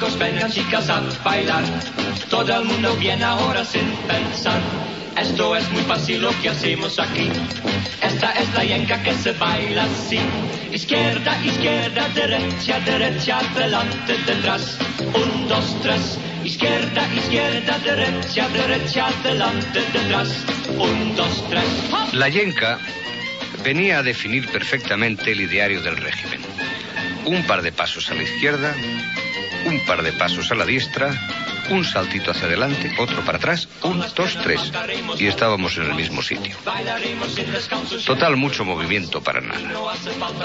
Chicos, 0.00 0.18
vengan 0.18 0.50
chicas 0.50 0.88
a 0.88 1.02
bailar. 1.22 1.62
Todo 2.30 2.56
el 2.56 2.64
mundo 2.64 2.96
viene 2.96 3.22
ahora 3.22 3.62
sin 3.64 3.86
pensar. 4.08 4.60
Esto 5.16 5.54
es 5.56 5.70
muy 5.72 5.82
fácil 5.82 6.22
lo 6.22 6.30
que 6.40 6.48
hacemos 6.48 6.98
aquí. 6.98 7.28
Esta 8.00 8.32
es 8.32 8.54
la 8.54 8.64
yenca 8.64 9.02
que 9.02 9.12
se 9.12 9.32
baila 9.32 9.84
así. 9.84 10.18
Izquierda, 10.72 11.38
izquierda, 11.44 12.08
derecha, 12.14 12.80
derecha, 12.80 13.40
adelante, 13.40 14.16
detrás. 14.26 14.78
Un, 15.00 15.48
dos, 15.48 15.76
tres. 15.82 16.18
Izquierda, 16.44 17.06
izquierda, 17.14 17.78
derecha, 17.80 18.48
derecha, 18.48 19.08
adelante, 19.08 19.80
detrás. 19.92 20.46
Un, 20.78 21.14
dos, 21.14 21.44
tres. 21.50 21.64
La 22.12 22.30
yenca 22.30 22.78
venía 23.62 23.98
a 23.98 24.02
definir 24.02 24.48
perfectamente 24.48 25.32
el 25.32 25.42
ideario 25.42 25.82
del 25.82 25.98
régimen. 25.98 26.40
Un 27.24 27.46
par 27.46 27.62
de 27.62 27.72
pasos 27.72 28.10
a 28.10 28.14
la 28.14 28.22
izquierda, 28.22 28.74
un 29.66 29.84
par 29.86 30.02
de 30.02 30.12
pasos 30.12 30.50
a 30.50 30.54
la 30.54 30.64
diestra, 30.64 31.10
un 31.70 31.84
saltito 31.84 32.32
hacia 32.32 32.46
adelante, 32.46 32.92
otro 32.98 33.24
para 33.24 33.38
atrás, 33.38 33.68
un, 33.82 34.00
dos, 34.00 34.36
tres. 34.42 34.72
Y 35.18 35.26
estábamos 35.26 35.76
en 35.76 35.84
el 35.84 35.94
mismo 35.94 36.22
sitio. 36.22 36.56
Total, 38.04 38.36
mucho 38.36 38.64
movimiento 38.64 39.22
para 39.22 39.40
nada. 39.40 39.60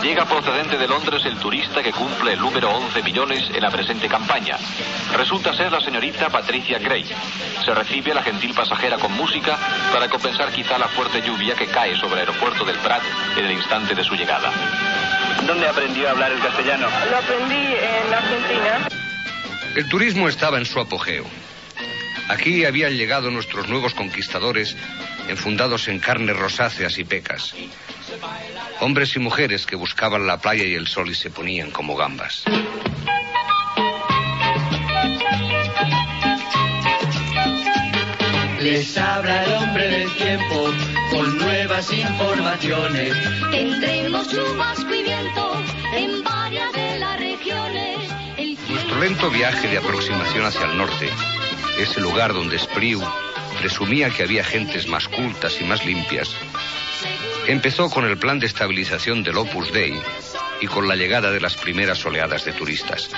Llega 0.01 0.25
procedente 0.25 0.77
de 0.77 0.87
Londres 0.87 1.25
el 1.25 1.37
turista 1.37 1.81
que 1.81 1.91
cumple 1.91 2.33
el 2.33 2.39
número 2.39 2.69
11 2.69 3.03
millones 3.03 3.49
en 3.53 3.61
la 3.61 3.71
presente 3.71 4.07
campaña. 4.07 4.57
Resulta 5.15 5.55
ser 5.55 5.71
la 5.71 5.81
señorita 5.81 6.29
Patricia 6.29 6.77
Gray. 6.79 7.05
Se 7.63 7.73
recibe 7.73 8.11
a 8.11 8.15
la 8.15 8.23
gentil 8.23 8.53
pasajera 8.53 8.97
con 8.97 9.11
música 9.13 9.57
para 9.91 10.07
compensar 10.09 10.51
quizá 10.51 10.77
la 10.77 10.87
fuerte 10.89 11.21
lluvia 11.21 11.55
que 11.55 11.67
cae 11.67 11.95
sobre 11.95 12.21
el 12.21 12.29
aeropuerto 12.29 12.65
del 12.65 12.77
Prat 12.77 13.01
en 13.37 13.45
el 13.45 13.51
instante 13.51 13.95
de 13.95 14.03
su 14.03 14.15
llegada. 14.15 14.51
¿Dónde 15.45 15.67
aprendió 15.67 16.07
a 16.07 16.11
hablar 16.11 16.31
el 16.31 16.39
castellano? 16.39 16.87
Lo 17.09 17.17
aprendí 17.17 17.55
en 17.55 18.13
Argentina. 18.13 18.87
El 19.75 19.87
turismo 19.89 20.27
estaba 20.27 20.57
en 20.57 20.65
su 20.65 20.79
apogeo. 20.79 21.25
Aquí 22.29 22.65
habían 22.65 22.97
llegado 22.97 23.29
nuestros 23.29 23.67
nuevos 23.69 23.93
conquistadores 23.93 24.75
enfundados 25.27 25.87
en 25.87 25.99
carnes 25.99 26.35
rosáceas 26.35 26.97
y 26.97 27.03
pecas. 27.03 27.53
Hombres 28.79 29.15
y 29.15 29.19
mujeres 29.19 29.65
que 29.65 29.75
buscaban 29.75 30.25
la 30.25 30.39
playa 30.39 30.65
y 30.65 30.73
el 30.73 30.87
sol 30.87 31.09
y 31.09 31.15
se 31.15 31.29
ponían 31.29 31.71
como 31.71 31.95
gambas. 31.95 32.43
Les 38.61 38.97
habla 38.97 39.43
el 39.43 39.53
hombre 39.53 39.87
del 39.89 40.11
tiempo 40.15 40.71
con 41.11 41.37
nuevas 41.37 41.91
informaciones. 41.91 43.13
Tendremos 43.51 44.29
chubasco 44.29 44.93
y 44.93 45.03
viento 45.03 45.63
en 45.95 46.23
varias 46.23 46.71
de 46.73 46.99
las 46.99 47.19
regiones. 47.19 47.97
El 48.37 48.57
Nuestro 48.69 48.99
lento 48.99 49.29
viaje 49.29 49.67
de 49.67 49.77
aproximación 49.77 50.45
hacia 50.45 50.65
el 50.65 50.77
norte, 50.77 51.09
ese 51.79 52.01
lugar 52.01 52.33
donde 52.33 52.59
Spriu 52.59 53.01
presumía 53.59 54.09
que 54.09 54.23
había 54.23 54.43
gentes 54.43 54.87
más 54.87 55.07
cultas 55.07 55.59
y 55.61 55.63
más 55.63 55.85
limpias, 55.85 56.35
empezó 57.47 57.89
con 57.89 58.05
el 58.05 58.17
plan 58.17 58.39
de 58.39 58.47
estabilización 58.47 59.23
del 59.23 59.37
Opus 59.37 59.71
Dei 59.71 59.99
y 60.61 60.67
con 60.67 60.87
la 60.87 60.95
llegada 60.95 61.31
de 61.31 61.41
las 61.41 61.55
primeras 61.55 62.05
oleadas 62.05 62.45
de 62.45 62.53
turistas. 62.53 63.09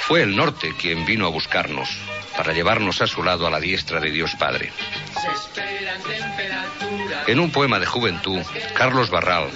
Fue 0.00 0.22
el 0.22 0.34
norte 0.34 0.74
quien 0.78 1.04
vino 1.04 1.26
a 1.26 1.30
buscarnos 1.30 1.88
para 2.36 2.52
llevarnos 2.52 3.00
a 3.02 3.06
su 3.06 3.22
lado 3.22 3.46
a 3.46 3.50
la 3.50 3.60
diestra 3.60 4.00
de 4.00 4.10
Dios 4.10 4.34
Padre. 4.38 4.72
En 7.26 7.40
un 7.40 7.50
poema 7.50 7.78
de 7.78 7.86
juventud, 7.86 8.40
Carlos 8.74 9.10
Barral 9.10 9.50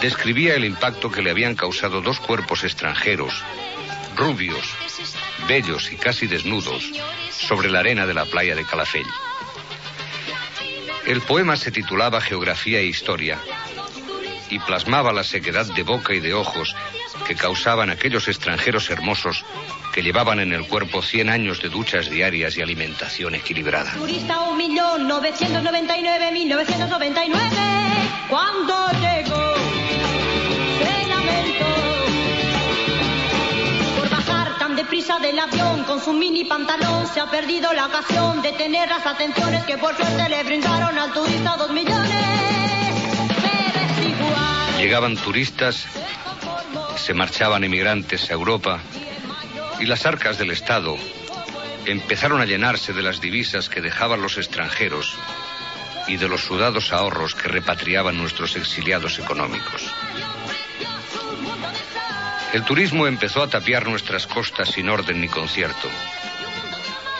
describía 0.00 0.54
el 0.54 0.64
impacto 0.64 1.10
que 1.10 1.22
le 1.22 1.30
habían 1.30 1.54
causado 1.54 2.00
dos 2.00 2.20
cuerpos 2.20 2.64
extranjeros, 2.64 3.42
rubios, 4.16 4.64
bellos 5.48 5.90
y 5.90 5.96
casi 5.96 6.26
desnudos, 6.26 6.84
sobre 7.30 7.70
la 7.70 7.80
arena 7.80 8.06
de 8.06 8.14
la 8.14 8.26
playa 8.26 8.54
de 8.54 8.64
Calafell. 8.64 9.06
El 11.06 11.20
poema 11.20 11.56
se 11.56 11.70
titulaba 11.70 12.20
Geografía 12.20 12.80
e 12.80 12.86
Historia 12.86 13.38
y 14.50 14.58
plasmaba 14.58 15.10
la 15.12 15.22
sequedad 15.24 15.64
de 15.66 15.82
boca 15.82 16.14
y 16.14 16.20
de 16.20 16.32
ojos 16.34 16.74
que 17.26 17.34
causaban 17.34 17.90
aquellos 17.90 18.28
extranjeros 18.28 18.88
hermosos 18.90 19.44
que 19.92 20.02
llevaban 20.02 20.38
en 20.40 20.52
el 20.52 20.66
cuerpo 20.66 21.00
100 21.02 21.30
años 21.30 21.60
de 21.62 21.68
duchas 21.68 22.10
diarias 22.10 22.56
y 22.56 22.62
alimentación 22.62 23.34
equilibrada. 23.34 23.92
turista 23.92 24.38
1.999.999 24.50 27.38
cuando 28.28 28.74
llegó 29.00 29.54
se 30.78 31.06
lamentó 31.08 31.64
por 33.96 34.08
bajar 34.10 34.58
tan 34.58 34.76
deprisa 34.76 35.18
del 35.20 35.38
avión 35.38 35.84
con 35.84 36.02
su 36.02 36.12
mini 36.12 36.44
pantalón. 36.44 37.06
Se 37.06 37.20
ha 37.20 37.30
perdido 37.30 37.72
la 37.72 37.86
ocasión 37.86 38.42
de 38.42 38.52
tener 38.52 38.88
las 38.88 39.06
atenciones 39.06 39.64
que 39.64 39.78
por 39.78 39.96
suerte 39.96 40.28
le 40.28 40.42
brindaron 40.42 40.98
al 40.98 41.12
turista 41.12 41.56
dos 41.56 41.70
millones 41.70 42.63
Llegaban 44.84 45.16
turistas, 45.16 45.86
se 46.98 47.14
marchaban 47.14 47.64
emigrantes 47.64 48.28
a 48.28 48.34
Europa 48.34 48.80
y 49.80 49.86
las 49.86 50.04
arcas 50.04 50.36
del 50.36 50.50
Estado 50.50 50.98
empezaron 51.86 52.42
a 52.42 52.44
llenarse 52.44 52.92
de 52.92 53.00
las 53.00 53.18
divisas 53.18 53.70
que 53.70 53.80
dejaban 53.80 54.20
los 54.20 54.36
extranjeros 54.36 55.16
y 56.06 56.18
de 56.18 56.28
los 56.28 56.42
sudados 56.42 56.92
ahorros 56.92 57.34
que 57.34 57.48
repatriaban 57.48 58.18
nuestros 58.18 58.56
exiliados 58.56 59.18
económicos. 59.18 59.90
El 62.52 62.62
turismo 62.64 63.06
empezó 63.06 63.42
a 63.42 63.48
tapiar 63.48 63.88
nuestras 63.88 64.26
costas 64.26 64.68
sin 64.68 64.90
orden 64.90 65.18
ni 65.18 65.28
concierto. 65.28 65.88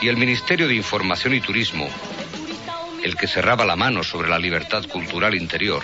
Y 0.03 0.07
el 0.07 0.17
Ministerio 0.17 0.67
de 0.67 0.75
Información 0.75 1.33
y 1.33 1.41
Turismo, 1.41 1.89
el 3.01 3.15
que 3.15 3.25
cerraba 3.25 3.65
la 3.65 3.75
mano 3.75 4.03
sobre 4.03 4.29
la 4.29 4.37
libertad 4.37 4.85
cultural 4.85 5.33
interior 5.33 5.81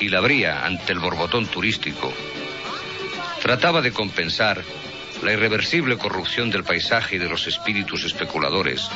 y 0.00 0.08
la 0.08 0.18
abría 0.18 0.64
ante 0.64 0.92
el 0.92 0.98
borbotón 0.98 1.46
turístico, 1.46 2.12
trataba 3.42 3.80
de 3.80 3.92
compensar 3.92 4.62
la 5.22 5.32
irreversible 5.32 5.96
corrupción 5.96 6.50
del 6.50 6.64
paisaje 6.64 7.16
y 7.16 7.18
de 7.18 7.28
los 7.28 7.46
espíritus 7.46 8.04
especuladores 8.04 8.90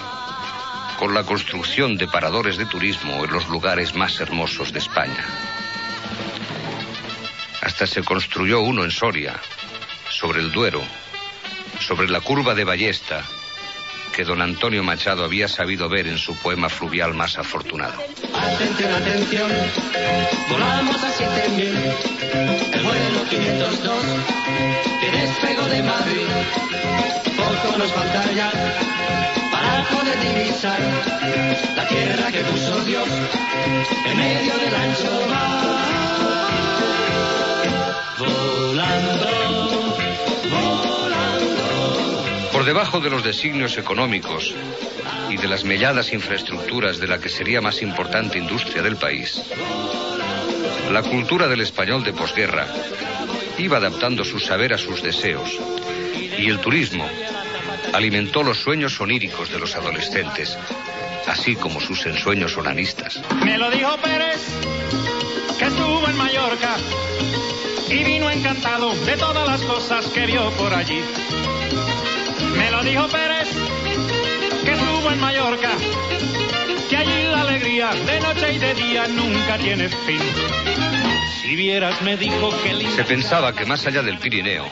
con 0.98 1.14
la 1.14 1.22
construcción 1.22 1.96
de 1.96 2.08
paradores 2.08 2.56
de 2.56 2.66
turismo 2.66 3.24
en 3.24 3.32
los 3.32 3.48
lugares 3.48 3.94
más 3.94 4.20
hermosos 4.20 4.72
de 4.72 4.80
España. 4.80 5.24
Hasta 7.62 7.86
se 7.86 8.02
construyó 8.02 8.60
uno 8.60 8.84
en 8.84 8.90
Soria, 8.90 9.40
sobre 10.10 10.40
el 10.40 10.50
Duero, 10.50 10.82
sobre 11.80 12.08
la 12.08 12.20
curva 12.20 12.54
de 12.54 12.64
Ballesta, 12.64 13.22
que 14.14 14.24
don 14.24 14.42
Antonio 14.42 14.82
Machado 14.82 15.24
había 15.24 15.48
sabido 15.48 15.88
ver 15.88 16.06
en 16.06 16.18
su 16.18 16.36
poema 16.36 16.68
fluvial 16.68 17.14
más 17.14 17.38
afortunado. 17.38 17.94
Atención, 18.34 18.92
atención, 18.92 19.50
volamos 20.50 21.02
a 21.02 21.10
7000. 21.10 21.68
El 22.72 22.82
vuelo 22.82 23.24
502 23.30 24.04
que 25.00 25.10
despegó 25.10 25.64
de 25.66 25.82
Madrid. 25.82 26.26
Poco 27.36 27.78
nos 27.78 27.92
falta 27.92 28.24
para 29.52 29.84
poder 29.90 30.18
divisar 30.20 30.80
la 31.76 31.88
tierra 31.88 32.30
que 32.30 32.40
puso 32.40 32.80
Dios 32.84 33.08
en 34.06 34.16
medio 34.16 34.58
del 34.58 34.74
ancho 34.74 35.26
mar. 35.28 35.78
volando, 38.18 39.87
debajo 42.68 43.00
de 43.00 43.08
los 43.08 43.24
designios 43.24 43.78
económicos 43.78 44.54
y 45.30 45.38
de 45.38 45.48
las 45.48 45.64
melladas 45.64 46.12
infraestructuras 46.12 46.98
de 46.98 47.08
la 47.08 47.18
que 47.18 47.30
sería 47.30 47.62
más 47.62 47.80
importante 47.80 48.36
industria 48.36 48.82
del 48.82 48.96
país, 48.96 49.42
la 50.92 51.02
cultura 51.02 51.48
del 51.48 51.62
español 51.62 52.04
de 52.04 52.12
posguerra 52.12 52.66
iba 53.56 53.78
adaptando 53.78 54.22
su 54.22 54.38
saber 54.38 54.74
a 54.74 54.78
sus 54.78 55.02
deseos 55.02 55.58
y 56.36 56.50
el 56.50 56.58
turismo 56.58 57.08
alimentó 57.94 58.42
los 58.42 58.58
sueños 58.58 59.00
oníricos 59.00 59.50
de 59.50 59.60
los 59.60 59.74
adolescentes, 59.74 60.58
así 61.26 61.56
como 61.56 61.80
sus 61.80 62.04
ensueños 62.04 62.54
onanistas. 62.58 63.22
Me 63.46 63.56
lo 63.56 63.70
dijo 63.70 63.96
Pérez, 63.96 64.46
que 65.58 65.64
estuvo 65.64 66.06
en 66.06 66.16
Mallorca 66.18 66.76
y 67.88 68.04
vino 68.04 68.28
encantado 68.30 68.94
de 69.06 69.16
todas 69.16 69.48
las 69.48 69.62
cosas 69.62 70.04
que 70.08 70.26
vio 70.26 70.50
por 70.50 70.74
allí. 70.74 71.00
Me 72.58 72.70
lo 72.70 72.82
dijo 72.82 73.08
Pérez, 73.08 73.48
que 74.64 74.72
estuvo 74.72 75.10
en 75.10 75.20
Mallorca, 75.20 75.70
que 76.90 76.96
allí 76.96 77.22
la 77.30 77.40
alegría 77.42 77.90
de 77.92 78.20
noche 78.20 78.52
y 78.52 78.58
de 78.58 78.74
día 78.74 79.08
nunca 79.08 79.56
tiene 79.58 79.88
fin. 79.88 80.20
Si 81.40 81.56
vieras, 81.56 82.02
me 82.02 82.16
dijo 82.16 82.50
que 82.62 82.90
Se 82.90 83.04
pensaba 83.04 83.54
que 83.54 83.64
más 83.64 83.86
allá 83.86 84.02
del 84.02 84.18
Pirineo, 84.18 84.66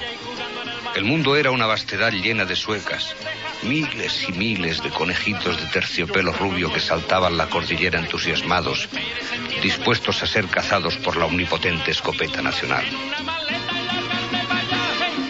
el 0.97 1.05
mundo 1.05 1.37
era 1.37 1.51
una 1.51 1.67
vastedad 1.67 2.11
llena 2.11 2.45
de 2.45 2.57
suecas, 2.57 3.15
miles 3.63 4.29
y 4.29 4.33
miles 4.33 4.83
de 4.83 4.91
conejitos 4.91 5.61
de 5.61 5.67
terciopelo 5.67 6.33
rubio 6.33 6.73
que 6.73 6.81
saltaban 6.81 7.37
la 7.37 7.49
cordillera 7.49 7.99
entusiasmados, 7.99 8.89
dispuestos 9.63 10.23
a 10.23 10.27
ser 10.27 10.47
cazados 10.47 10.97
por 10.97 11.17
la 11.17 11.27
omnipotente 11.27 11.91
escopeta 11.91 12.43
nacional. 12.43 12.85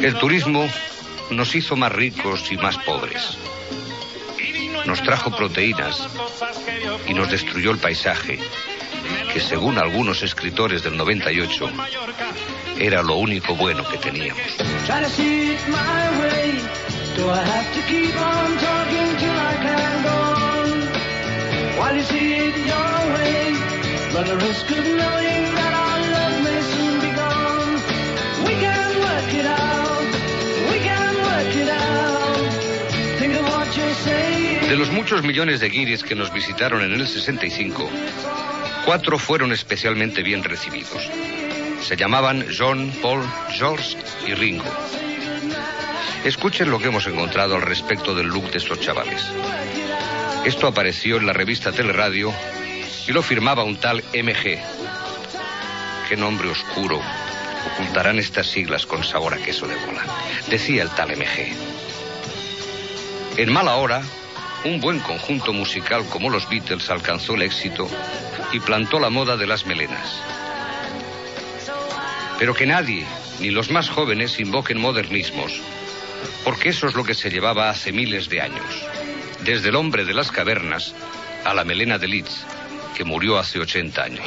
El 0.01 0.15
turismo 0.15 0.69
nos 1.31 1.55
hizo 1.55 1.77
más 1.77 1.93
ricos 1.93 2.51
y 2.51 2.57
más 2.57 2.79
pobres. 2.79 3.37
Nos 4.87 5.03
trajo 5.03 5.31
proteínas 5.37 6.09
y 7.07 7.15
nos 7.15 7.31
destruyó 7.31 7.73
el 7.73 7.79
paisaje, 7.79 8.39
que 9.33 9.41
según 9.41 9.79
algunos 9.79 10.23
escritores 10.23 10.83
del 10.83 10.97
98 10.97 11.71
era 12.79 13.03
lo 13.03 13.17
único 13.17 13.55
bueno 13.55 13.87
que 13.89 13.99
teníamos. 13.99 14.43
De 34.69 34.77
los 34.77 34.91
muchos 34.91 35.23
millones 35.23 35.61
de 35.61 35.69
guiris 35.69 36.03
que 36.03 36.15
nos 36.15 36.33
visitaron 36.33 36.83
en 36.83 36.93
el 36.93 37.07
65, 37.07 37.89
cuatro 38.85 39.19
fueron 39.19 39.53
especialmente 39.53 40.23
bien 40.23 40.43
recibidos. 40.43 41.09
Se 41.83 41.97
llamaban 41.97 42.47
John, 42.57 42.93
Paul, 43.01 43.23
George 43.51 43.97
y 44.27 44.35
Ringo. 44.35 44.65
Escuchen 46.25 46.71
lo 46.71 46.79
que 46.79 46.89
hemos 46.89 47.07
encontrado 47.07 47.55
al 47.55 47.63
respecto 47.63 48.15
del 48.15 48.27
look 48.27 48.51
de 48.51 48.59
estos 48.59 48.81
chavales. 48.81 49.23
Esto 50.45 50.67
apareció 50.67 51.17
en 51.19 51.27
la 51.27 51.33
revista 51.33 51.71
Teleradio 51.71 52.33
y 53.07 53.13
lo 53.13 53.23
firmaba 53.23 53.63
un 53.63 53.77
tal 53.77 54.03
MG. 54.15 54.59
Qué 56.09 56.17
nombre 56.17 56.49
oscuro. 56.49 57.01
Ocultarán 57.73 58.19
estas 58.19 58.47
siglas 58.47 58.87
con 58.87 59.05
sabor 59.05 59.35
a 59.35 59.39
queso 59.39 59.67
de 59.67 59.77
bola. 59.77 60.05
Decía 60.49 60.83
el 60.83 60.91
tal 60.91 61.17
MG. 61.17 61.55
En 63.39 63.53
mala 63.53 63.77
hora, 63.77 64.03
un 64.65 64.81
buen 64.81 64.99
conjunto 65.01 65.53
musical 65.53 66.07
como 66.09 66.31
los 66.31 66.49
Beatles 66.49 66.89
alcanzó 66.89 67.35
el 67.35 67.43
éxito 67.43 67.87
y 68.51 68.61
plantó 68.61 68.99
la 68.99 69.11
moda 69.11 69.37
de 69.37 69.47
las 69.47 69.67
melenas. 69.67 70.23
Pero 72.39 72.55
que 72.55 72.65
nadie, 72.65 73.05
ni 73.41 73.51
los 73.51 73.71
más 73.71 73.91
jóvenes, 73.91 74.41
invoquen 74.41 74.81
modernismos, 74.81 75.61
porque 76.45 76.71
eso 76.71 76.87
es 76.87 76.95
lo 76.95 77.05
que 77.05 77.13
se 77.13 77.29
llevaba 77.29 77.69
hace 77.69 77.93
miles 77.93 78.31
de 78.31 78.41
años, 78.41 78.87
desde 79.45 79.69
el 79.69 79.77
hombre 79.77 80.07
de 80.07 80.15
las 80.15 80.33
cavernas 80.33 80.95
a 81.45 81.53
la 81.53 81.65
melena 81.65 81.99
de 81.99 82.09
Leeds, 82.09 82.47
que 82.97 83.05
murió 83.05 83.39
hace 83.39 83.59
80 83.59 84.03
años. 84.03 84.27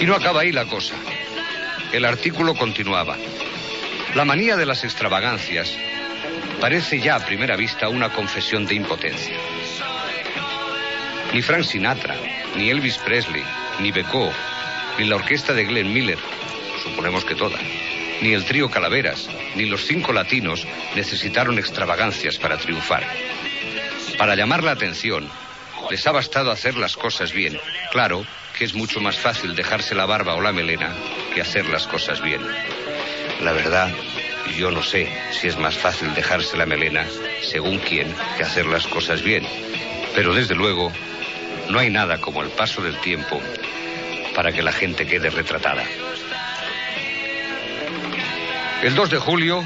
Y 0.00 0.06
no 0.06 0.14
acaba 0.14 0.40
ahí 0.40 0.50
la 0.50 0.64
cosa. 0.64 0.94
El 1.92 2.06
artículo 2.06 2.54
continuaba. 2.54 3.18
La 4.14 4.24
manía 4.24 4.56
de 4.56 4.64
las 4.64 4.82
extravagancias 4.82 5.76
parece 6.58 7.00
ya 7.00 7.16
a 7.16 7.26
primera 7.26 7.54
vista 7.54 7.90
una 7.90 8.08
confesión 8.08 8.64
de 8.64 8.76
impotencia. 8.76 9.36
Ni 11.34 11.42
Frank 11.42 11.64
Sinatra, 11.64 12.16
ni 12.56 12.70
Elvis 12.70 12.96
Presley, 12.96 13.44
ni 13.80 13.92
Becó, 13.92 14.32
ni 14.98 15.04
la 15.04 15.16
orquesta 15.16 15.52
de 15.52 15.64
Glenn 15.64 15.92
Miller, 15.92 16.18
suponemos 16.82 17.26
que 17.26 17.34
toda, 17.34 17.58
ni 18.22 18.32
el 18.32 18.46
trío 18.46 18.70
Calaveras, 18.70 19.28
ni 19.54 19.66
los 19.66 19.84
cinco 19.84 20.14
latinos 20.14 20.66
necesitaron 20.96 21.58
extravagancias 21.58 22.38
para 22.38 22.56
triunfar. 22.56 23.06
Para 24.16 24.34
llamar 24.34 24.64
la 24.64 24.72
atención, 24.72 25.28
les 25.90 26.06
ha 26.06 26.12
bastado 26.12 26.50
hacer 26.50 26.76
las 26.76 26.96
cosas 26.96 27.32
bien. 27.32 27.60
Claro 27.92 28.24
que 28.60 28.66
es 28.66 28.74
mucho 28.74 29.00
más 29.00 29.18
fácil 29.18 29.54
dejarse 29.54 29.94
la 29.94 30.04
barba 30.04 30.34
o 30.34 30.42
la 30.42 30.52
melena 30.52 30.94
que 31.34 31.40
hacer 31.40 31.66
las 31.70 31.86
cosas 31.86 32.20
bien. 32.20 32.42
La 33.40 33.52
verdad, 33.52 33.90
yo 34.54 34.70
no 34.70 34.82
sé 34.82 35.08
si 35.30 35.48
es 35.48 35.56
más 35.56 35.78
fácil 35.78 36.12
dejarse 36.12 36.58
la 36.58 36.66
melena, 36.66 37.06
según 37.40 37.78
quién, 37.78 38.14
que 38.36 38.42
hacer 38.42 38.66
las 38.66 38.86
cosas 38.86 39.22
bien. 39.22 39.46
Pero 40.14 40.34
desde 40.34 40.54
luego, 40.54 40.92
no 41.70 41.78
hay 41.78 41.88
nada 41.88 42.20
como 42.20 42.42
el 42.42 42.50
paso 42.50 42.82
del 42.82 43.00
tiempo 43.00 43.40
para 44.36 44.52
que 44.52 44.60
la 44.60 44.72
gente 44.72 45.06
quede 45.06 45.30
retratada. 45.30 45.84
El 48.82 48.94
2 48.94 49.08
de 49.08 49.18
julio, 49.20 49.64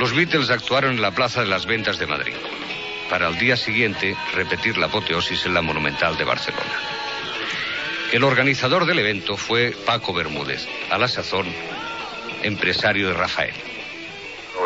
los 0.00 0.12
Beatles 0.12 0.50
actuaron 0.50 0.94
en 0.94 1.02
la 1.02 1.12
Plaza 1.12 1.42
de 1.42 1.48
las 1.48 1.66
Ventas 1.66 2.00
de 2.00 2.08
Madrid, 2.08 2.34
para 3.08 3.28
al 3.28 3.38
día 3.38 3.56
siguiente 3.56 4.16
repetir 4.34 4.76
la 4.76 4.86
apoteosis 4.86 5.46
en 5.46 5.54
la 5.54 5.62
Monumental 5.62 6.16
de 6.16 6.24
Barcelona. 6.24 7.01
El 8.12 8.24
organizador 8.24 8.84
del 8.84 8.98
evento 8.98 9.38
fue 9.38 9.74
Paco 9.86 10.12
Bermúdez, 10.12 10.68
a 10.90 10.98
la 10.98 11.08
sazón 11.08 11.46
empresario 12.42 13.08
de 13.08 13.14
Rafael. 13.14 13.54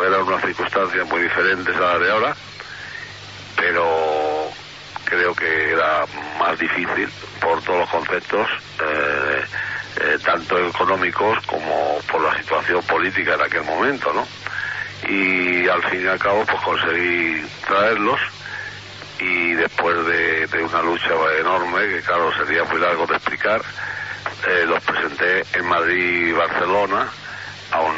Eran 0.05 0.21
unas 0.23 0.41
circunstancias 0.41 1.07
muy 1.07 1.21
diferentes 1.21 1.73
a 1.77 1.79
las 1.79 2.01
de 2.01 2.11
ahora, 2.11 2.35
pero 3.55 4.51
creo 5.05 5.33
que 5.33 5.71
era 5.71 6.05
más 6.37 6.59
difícil 6.59 7.07
por 7.39 7.61
todos 7.63 7.79
los 7.79 7.89
conceptos, 7.89 8.49
eh, 8.81 9.43
eh, 10.01 10.17
tanto 10.25 10.67
económicos 10.67 11.37
como 11.45 11.99
por 12.11 12.21
la 12.21 12.37
situación 12.37 12.83
política 12.83 13.35
en 13.35 13.41
aquel 13.43 13.63
momento, 13.63 14.11
¿no? 14.11 14.27
Y 15.09 15.69
al 15.69 15.83
fin 15.83 16.03
y 16.03 16.07
al 16.07 16.19
cabo, 16.19 16.45
pues 16.45 16.61
conseguí 16.63 17.41
traerlos 17.65 18.19
y 19.19 19.53
después 19.53 19.95
de, 20.05 20.63
una 20.63 20.81
lucha 20.81 21.09
enorme, 21.39 21.87
que 21.87 22.01
claro, 22.01 22.31
sería 22.35 22.63
muy 22.65 22.79
largo 22.79 23.05
de 23.07 23.15
explicar, 23.15 23.61
eh, 24.47 24.65
los 24.67 24.83
presenté 24.83 25.43
en 25.53 25.65
Madrid 25.65 26.27
y 26.27 26.31
Barcelona, 26.31 27.07
aun 27.71 27.95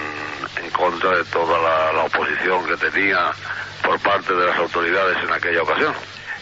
en 0.62 0.70
contra 0.72 1.18
de 1.18 1.24
toda 1.26 1.58
la, 1.94 2.04
oposición 2.04 2.66
que 2.66 2.78
tenía 2.78 3.32
por 3.84 4.00
parte 4.00 4.34
de 4.34 4.48
las 4.48 4.58
autoridades 4.58 5.18
en 5.24 5.32
aquella 5.32 5.62
ocasión. 5.64 5.94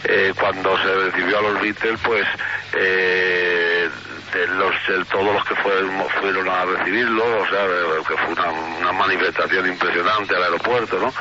Eh, 0.04 0.32
cuando 0.38 0.78
se 0.78 0.94
recibió 0.94 1.38
a 1.38 1.42
los 1.42 1.60
Beatles, 1.60 2.00
pues 2.04 2.26
eh, 2.74 3.88
de 4.32 4.46
los, 4.46 4.74
de 4.86 5.04
todos 5.06 5.34
los 5.34 5.44
que 5.44 5.56
fueron, 5.56 6.08
fueron 6.20 6.48
a 6.48 6.64
recibirlo, 6.64 7.24
o 7.24 7.46
sea, 7.48 7.66
que 8.06 8.16
fue 8.16 8.44
una 8.80 8.92
manifestación 8.92 9.66
impresionante 9.66 10.36
al 10.36 10.44
aeropuerto, 10.44 10.98
¿no? 11.00 11.12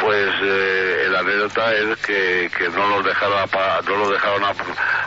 Pues 0.00 0.30
eh, 0.42 1.06
la 1.10 1.20
anécdota 1.20 1.72
es 1.72 1.98
que, 1.98 2.50
que 2.56 2.68
no 2.70 2.88
los 2.88 3.04
dejaron 3.04 3.48
no 3.86 3.96
los 3.96 4.10
dejaron 4.10 4.42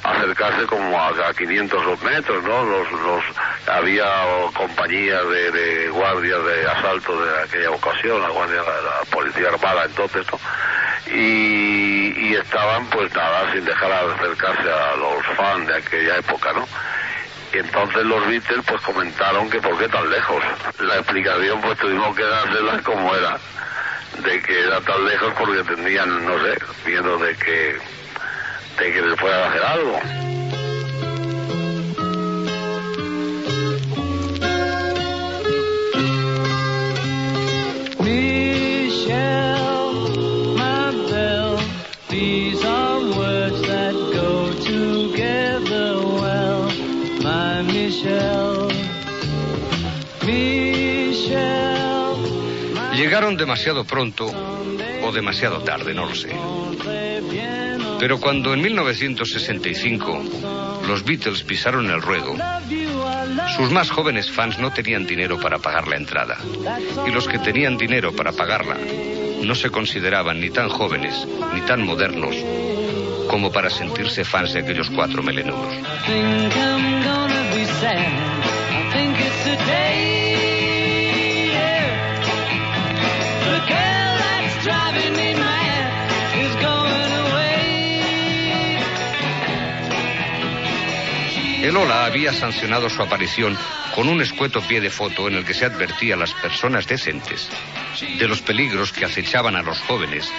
acercarse 0.04 0.66
como 0.66 1.00
a, 1.00 1.10
a 1.10 1.34
500 1.34 2.04
metros, 2.04 2.44
¿no? 2.44 2.64
Los, 2.64 2.92
los 2.92 3.24
había 3.68 4.06
compañías 4.54 5.28
de, 5.30 5.52
de 5.52 5.90
guardias 5.90 6.44
de 6.46 6.68
asalto 6.68 7.22
de 7.22 7.44
aquella 7.44 7.72
ocasión, 7.72 8.22
la 8.22 8.30
guardia, 8.30 8.62
la, 8.62 8.82
la 8.82 9.06
policía 9.12 9.50
armada 9.50 9.86
entonces, 9.86 10.26
¿no? 10.32 10.40
y, 11.14 12.14
y 12.18 12.36
estaban 12.36 12.86
pues 12.88 13.14
nada 13.14 13.52
sin 13.52 13.64
dejar 13.64 13.92
acercarse 13.92 14.70
a 14.72 14.96
los 14.96 15.26
fan 15.36 15.66
de 15.66 15.76
aquella 15.76 16.18
época, 16.18 16.54
¿no? 16.54 16.68
Y 17.54 17.60
entonces 17.60 18.04
los 18.04 18.28
Beatles 18.28 18.66
pues 18.68 18.82
comentaron 18.82 19.50
que 19.50 19.60
por 19.62 19.78
qué 19.78 19.88
tan 19.88 20.10
lejos. 20.10 20.44
La 20.80 20.96
explicación 20.98 21.62
pues 21.62 21.78
tuvimos 21.78 22.16
que 22.16 22.24
dársela 22.24 22.82
como 22.84 23.16
era, 23.16 23.38
de 24.24 24.42
que 24.42 24.60
era 24.60 24.82
tan 24.82 25.06
lejos 25.06 25.34
porque 25.38 25.64
tenían, 25.64 26.26
no 26.26 26.34
sé, 26.40 26.58
miedo 26.86 27.18
de 27.20 27.36
que, 27.36 27.78
de 28.80 28.92
que 28.92 29.02
les 29.02 29.20
fuera 29.20 29.46
a 29.46 29.50
hacer 29.50 29.64
algo. 29.64 30.00
Michelle, 38.04 39.18
my 40.56 40.92
Llegaron 53.18 53.36
demasiado 53.36 53.84
pronto 53.84 54.32
o 55.02 55.12
demasiado 55.12 55.64
tarde, 55.64 55.92
no 55.92 56.06
lo 56.06 56.14
sé. 56.14 56.38
Pero 57.98 58.20
cuando 58.20 58.54
en 58.54 58.62
1965 58.62 60.24
los 60.88 61.04
Beatles 61.04 61.42
pisaron 61.42 61.90
el 61.90 62.00
ruedo, 62.00 62.36
sus 63.56 63.72
más 63.72 63.90
jóvenes 63.90 64.30
fans 64.30 64.60
no 64.60 64.72
tenían 64.72 65.08
dinero 65.08 65.40
para 65.40 65.58
pagar 65.58 65.88
la 65.88 65.96
entrada. 65.96 66.38
Y 67.08 67.10
los 67.10 67.28
que 67.28 67.40
tenían 67.40 67.76
dinero 67.76 68.16
para 68.16 68.34
pagarla 68.34 68.78
no 69.42 69.56
se 69.56 69.72
consideraban 69.72 70.40
ni 70.40 70.52
tan 70.52 70.70
jóvenes 70.70 71.28
ni 71.56 71.62
tan 71.62 71.84
modernos 71.84 72.36
como 73.28 73.52
para 73.52 73.72
sentirse 73.72 74.26
fans 74.26 74.54
de 74.54 74.60
aquellos 74.60 74.92
cuatro 74.92 75.24
melenudos. 75.24 75.74
El 91.68 91.76
Ola 91.76 92.06
había 92.06 92.32
sancionado 92.32 92.90
su 92.90 93.02
aparición 93.02 93.58
con 93.94 94.08
un 94.08 94.22
escueto 94.22 94.62
pie 94.62 94.80
de 94.80 94.90
foto 94.90 95.28
en 95.28 95.36
el 95.36 95.44
que 95.44 95.54
se 95.54 95.66
advertía 95.66 96.14
a 96.14 96.18
las 96.18 96.34
personas 96.34 96.88
decentes 96.88 97.50
de 98.18 98.28
los 98.28 98.42
peligros 98.42 98.94
que 98.94 99.04
acechaban 99.04 99.56
a 99.58 99.64
los 99.64 99.80
jóvenes 99.82 100.32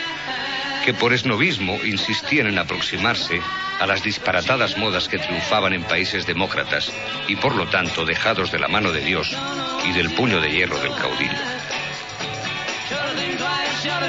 que 0.85 0.95
por 0.95 1.13
esnovismo 1.13 1.79
insistían 1.85 2.47
en 2.47 2.59
aproximarse 2.59 3.43
a 3.79 3.87
las 3.87 4.03
disparatadas 4.03 4.79
modas 4.79 5.07
que 5.07 5.19
triunfaban 5.19 5.75
en 5.75 5.83
países 5.83 6.25
demócratas 6.25 6.91
y 7.27 7.37
por 7.37 7.55
lo 7.55 7.69
tanto 7.69 8.07
dejados 8.07 8.51
de 8.51 8.59
la 8.59 8.69
mano 8.69 8.91
de 8.91 9.03
Dios 9.03 9.37
y 9.85 9.93
del 9.93 10.11
puño 10.15 10.41
de 10.41 10.51
hierro 10.51 10.81
del 10.81 10.95
caudillo. 10.95 11.78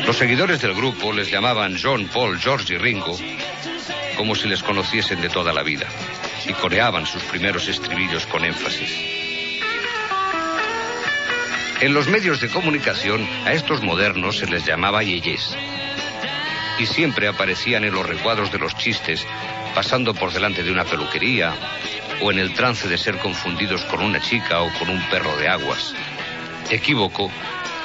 Los 0.05 0.17
seguidores 0.17 0.61
del 0.61 0.73
grupo 0.73 1.13
les 1.13 1.29
llamaban 1.29 1.77
John, 1.81 2.07
Paul, 2.07 2.39
George 2.39 2.73
y 2.73 2.77
Ringo 2.77 3.17
como 4.19 4.35
si 4.35 4.49
les 4.49 4.61
conociesen 4.61 5.21
de 5.21 5.29
toda 5.29 5.53
la 5.53 5.63
vida 5.63 5.87
y 6.45 6.51
coreaban 6.51 7.05
sus 7.05 7.23
primeros 7.23 7.69
estribillos 7.69 8.25
con 8.25 8.43
énfasis. 8.43 8.91
En 11.79 11.93
los 11.93 12.09
medios 12.09 12.41
de 12.41 12.49
comunicación 12.49 13.25
a 13.45 13.53
estos 13.53 13.81
modernos 13.81 14.37
se 14.37 14.47
les 14.47 14.65
llamaba 14.65 15.03
yeyes 15.03 15.55
y 16.79 16.85
siempre 16.85 17.29
aparecían 17.29 17.85
en 17.85 17.93
los 17.93 18.05
recuadros 18.05 18.51
de 18.51 18.59
los 18.59 18.75
chistes 18.75 19.25
pasando 19.73 20.13
por 20.13 20.33
delante 20.33 20.63
de 20.63 20.71
una 20.71 20.83
peluquería 20.83 21.53
o 22.21 22.29
en 22.29 22.39
el 22.39 22.53
trance 22.53 22.89
de 22.89 22.97
ser 22.97 23.19
confundidos 23.19 23.85
con 23.85 24.01
una 24.01 24.19
chica 24.19 24.59
o 24.59 24.73
con 24.77 24.89
un 24.89 25.01
perro 25.09 25.37
de 25.37 25.47
aguas. 25.47 25.93
Equívoco 26.69 27.31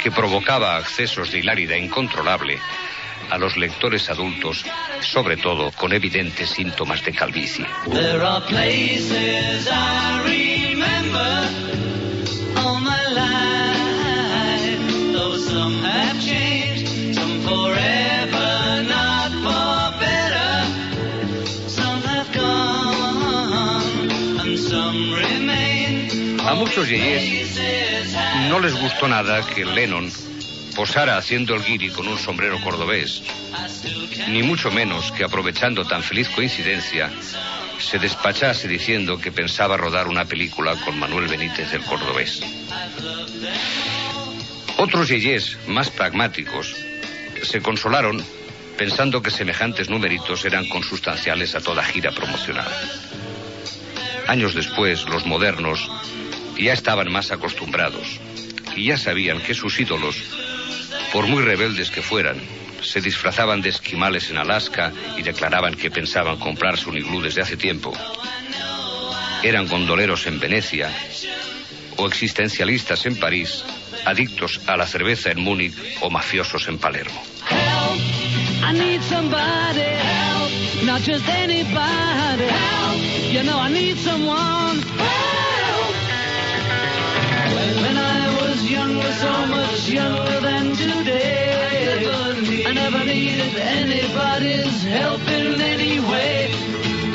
que 0.05 0.11
provocaba 0.13 0.77
accesos 0.77 1.33
de 1.33 1.39
hilaridad 1.39 1.77
incontrolable 1.77 2.59
a 3.31 3.39
los 3.39 3.57
lectores 3.57 4.11
adultos, 4.11 4.63
sobre 5.01 5.39
todo 5.39 5.73
con 5.73 5.95
evidentes 5.95 6.51
síntomas 6.51 7.03
de 7.03 7.13
calvicie. 7.13 7.67
Some 15.55 15.85
have 15.85 16.21
changed, 16.21 17.15
some 17.15 17.41
forever, 17.43 18.44
muchos 26.65 26.89
yeyes 26.89 27.61
no 28.49 28.59
les 28.59 28.75
gustó 28.75 29.07
nada 29.07 29.47
que 29.47 29.67
Lennon 29.67 30.11
posara 30.75 31.19
haciendo 31.19 31.55
el 31.55 31.63
guiri 31.63 31.91
con 31.91 32.09
un 32.09 32.19
sombrero 32.19 32.59
cordobés, 32.63 33.23
ni 34.29 34.43
mucho 34.43 34.71
menos 34.71 35.13
que 35.13 35.25
aprovechando 35.25 35.85
tan 35.85 36.03
feliz 36.03 36.31
coincidencia 36.31 37.11
se 37.79 37.99
despachase 37.99 38.67
diciendo 38.67 39.19
que 39.19 39.31
pensaba 39.31 39.77
rodar 39.77 40.09
una 40.09 40.25
película 40.25 40.75
con 40.77 40.99
Manuel 40.99 41.29
Benítez 41.29 41.71
del 41.71 41.83
Cordobés. 41.83 42.41
Otros 44.79 45.09
yeyes 45.09 45.59
más 45.67 45.91
pragmáticos 45.91 46.75
se 47.43 47.61
consolaron 47.61 48.25
pensando 48.79 49.21
que 49.21 49.31
semejantes 49.31 49.91
numeritos 49.91 50.47
eran 50.47 50.67
consustanciales 50.71 51.55
a 51.55 51.61
toda 51.61 51.85
gira 51.85 52.11
promocional. 52.11 52.73
Años 54.27 54.55
después, 54.55 55.05
los 55.05 55.27
modernos 55.27 55.91
ya 56.59 56.73
estaban 56.73 57.11
más 57.11 57.31
acostumbrados 57.33 58.21
y 58.77 58.87
ya 58.87 58.99
sabían 58.99 59.41
que 59.41 59.55
sus 59.55 59.79
ídolos, 59.81 60.17
por 61.13 61.27
muy 61.27 61.43
rebeldes 61.43 61.91
que 61.91 62.03
fueran, 62.03 62.41
se 62.83 63.01
disfrazaban 63.01 63.63
de 63.63 63.71
esquimales 63.71 64.31
en 64.31 64.39
Alaska 64.39 64.93
y 65.17 65.23
declaraban 65.23 65.75
que 65.75 65.91
pensaban 65.91 66.39
comprarse 66.39 66.89
un 66.89 66.97
iglú 66.97 67.21
desde 67.21 67.43
hace 67.43 67.57
tiempo. 67.57 67.93
Eran 69.43 69.69
gondoleros 69.69 70.27
en 70.27 70.41
Venecia 70.41 70.91
o 71.97 72.07
existencialistas 72.07 73.07
en 73.07 73.17
París, 73.17 73.65
adictos 74.05 74.61
a 74.67 74.77
la 74.77 74.87
cerveza 74.87 75.31
en 75.31 75.41
Múnich 75.41 75.75
o 76.01 76.11
mafiosos 76.11 76.69
en 76.69 76.79
Palermo. 76.79 77.23
I 84.97 85.24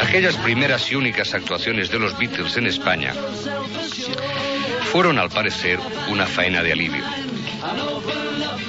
Aquellas 0.01 0.37
primeras 0.37 0.91
y 0.91 0.95
únicas 0.95 1.33
actuaciones 1.33 1.89
de 1.91 1.99
los 1.99 2.17
Beatles 2.17 2.57
en 2.57 2.67
España 2.67 3.13
fueron, 4.91 5.19
al 5.19 5.29
parecer, 5.29 5.79
una 6.09 6.25
faena 6.25 6.63
de 6.63 6.71
alivio. 6.71 7.03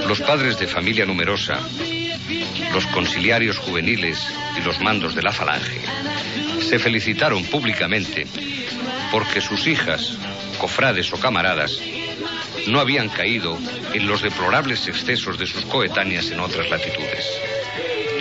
Los 0.07 0.21
padres 0.21 0.59
de 0.59 0.67
familia 0.67 1.07
numerosa, 1.07 1.59
los 2.73 2.87
conciliarios 2.87 3.59
juveniles 3.59 4.19
y 4.59 4.65
los 4.65 4.81
mandos 4.81 5.15
de 5.15 5.23
la 5.23 5.33
falange 5.33 5.81
se 6.61 6.79
felicitaron 6.79 7.45
públicamente 7.45 8.27
porque 9.11 9.41
sus 9.41 9.67
hijas, 9.67 10.19
cofrades 10.59 11.13
o 11.13 11.17
camaradas, 11.19 11.81
no 12.67 12.81
habían 12.81 13.09
caído 13.09 13.59
en 13.93 14.07
los 14.07 14.23
deplorables 14.23 14.87
excesos 14.89 15.39
de 15.39 15.47
sus 15.47 15.65
coetáneas 15.65 16.31
en 16.31 16.41
otras 16.41 16.69
latitudes. 16.71 17.27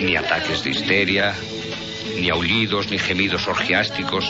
Ni 0.00 0.16
ataques 0.16 0.64
de 0.64 0.70
histeria, 0.70 1.34
ni 2.16 2.30
aullidos, 2.30 2.90
ni 2.90 2.98
gemidos 2.98 3.46
orgiásticos. 3.46 4.24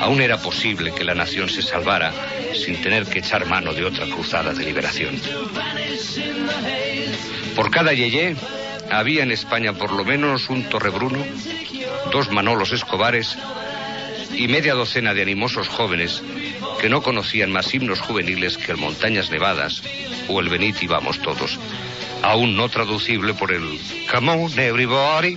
Aún 0.00 0.20
era 0.20 0.38
posible 0.38 0.92
que 0.92 1.04
la 1.04 1.14
nación 1.14 1.48
se 1.48 1.62
salvara 1.62 2.12
sin 2.54 2.80
tener 2.82 3.06
que 3.06 3.20
echar 3.20 3.46
mano 3.46 3.72
de 3.72 3.84
otra 3.84 4.06
cruzada 4.06 4.52
de 4.52 4.64
liberación. 4.64 5.20
Por 7.54 7.70
cada 7.70 7.92
yeye 7.92 8.36
había 8.90 9.22
en 9.22 9.32
España 9.32 9.72
por 9.72 9.92
lo 9.92 10.04
menos 10.04 10.50
un 10.50 10.64
Torrebruno, 10.68 11.24
dos 12.12 12.30
Manolos 12.30 12.72
Escobares 12.72 13.36
y 14.36 14.48
media 14.48 14.74
docena 14.74 15.14
de 15.14 15.22
animosos 15.22 15.68
jóvenes 15.68 16.22
que 16.80 16.88
no 16.88 17.02
conocían 17.02 17.52
más 17.52 17.72
himnos 17.72 18.00
juveniles 18.00 18.58
que 18.58 18.72
el 18.72 18.78
Montañas 18.78 19.30
Nevadas 19.30 19.82
o 20.28 20.40
el 20.40 20.48
Venid 20.48 20.76
Vamos 20.88 21.20
Todos, 21.20 21.58
aún 22.22 22.56
no 22.56 22.68
traducible 22.68 23.34
por 23.34 23.52
el 23.52 23.80
Come 24.10 24.32
on 24.32 24.58
everybody. 24.58 25.36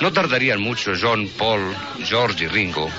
No 0.00 0.12
tardarían 0.12 0.60
mucho 0.60 0.92
John, 1.00 1.28
Paul, 1.38 1.74
George 2.04 2.44
y 2.44 2.48
Ringo 2.48 2.90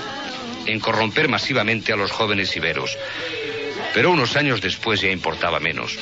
en 0.66 0.80
corromper 0.80 1.28
masivamente 1.28 1.92
a 1.92 1.96
los 1.96 2.10
jóvenes 2.10 2.56
iberos, 2.56 2.96
pero 3.94 4.10
unos 4.10 4.36
años 4.36 4.60
después 4.60 5.00
ya 5.00 5.10
importaba 5.10 5.60
menos. 5.60 5.98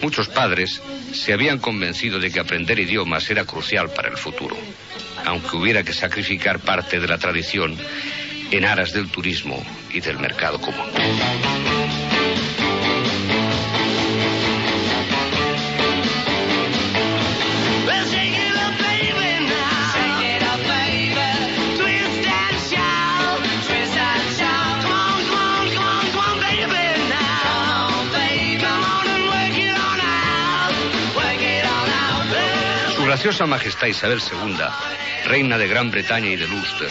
Muchos 0.00 0.28
padres 0.28 0.80
se 1.12 1.32
habían 1.32 1.58
convencido 1.58 2.20
de 2.20 2.30
que 2.30 2.40
aprender 2.40 2.78
idiomas 2.78 3.28
era 3.30 3.44
crucial 3.44 3.90
para 3.90 4.08
el 4.08 4.16
futuro. 4.16 4.56
Aunque 5.24 5.56
hubiera 5.56 5.82
que 5.82 5.92
sacrificar 5.92 6.58
parte 6.60 7.00
de 7.00 7.08
la 7.08 7.18
tradición 7.18 7.76
en 8.50 8.64
aras 8.64 8.92
del 8.92 9.08
turismo 9.08 9.62
y 9.92 10.00
del 10.00 10.18
mercado 10.18 10.60
común. 10.60 10.86
Graciosa 33.18 33.46
Majestad 33.46 33.88
Isabel 33.88 34.20
II, 34.20 34.56
reina 35.24 35.58
de 35.58 35.66
Gran 35.66 35.90
Bretaña 35.90 36.28
y 36.28 36.36
de 36.36 36.46
Ulster, 36.46 36.88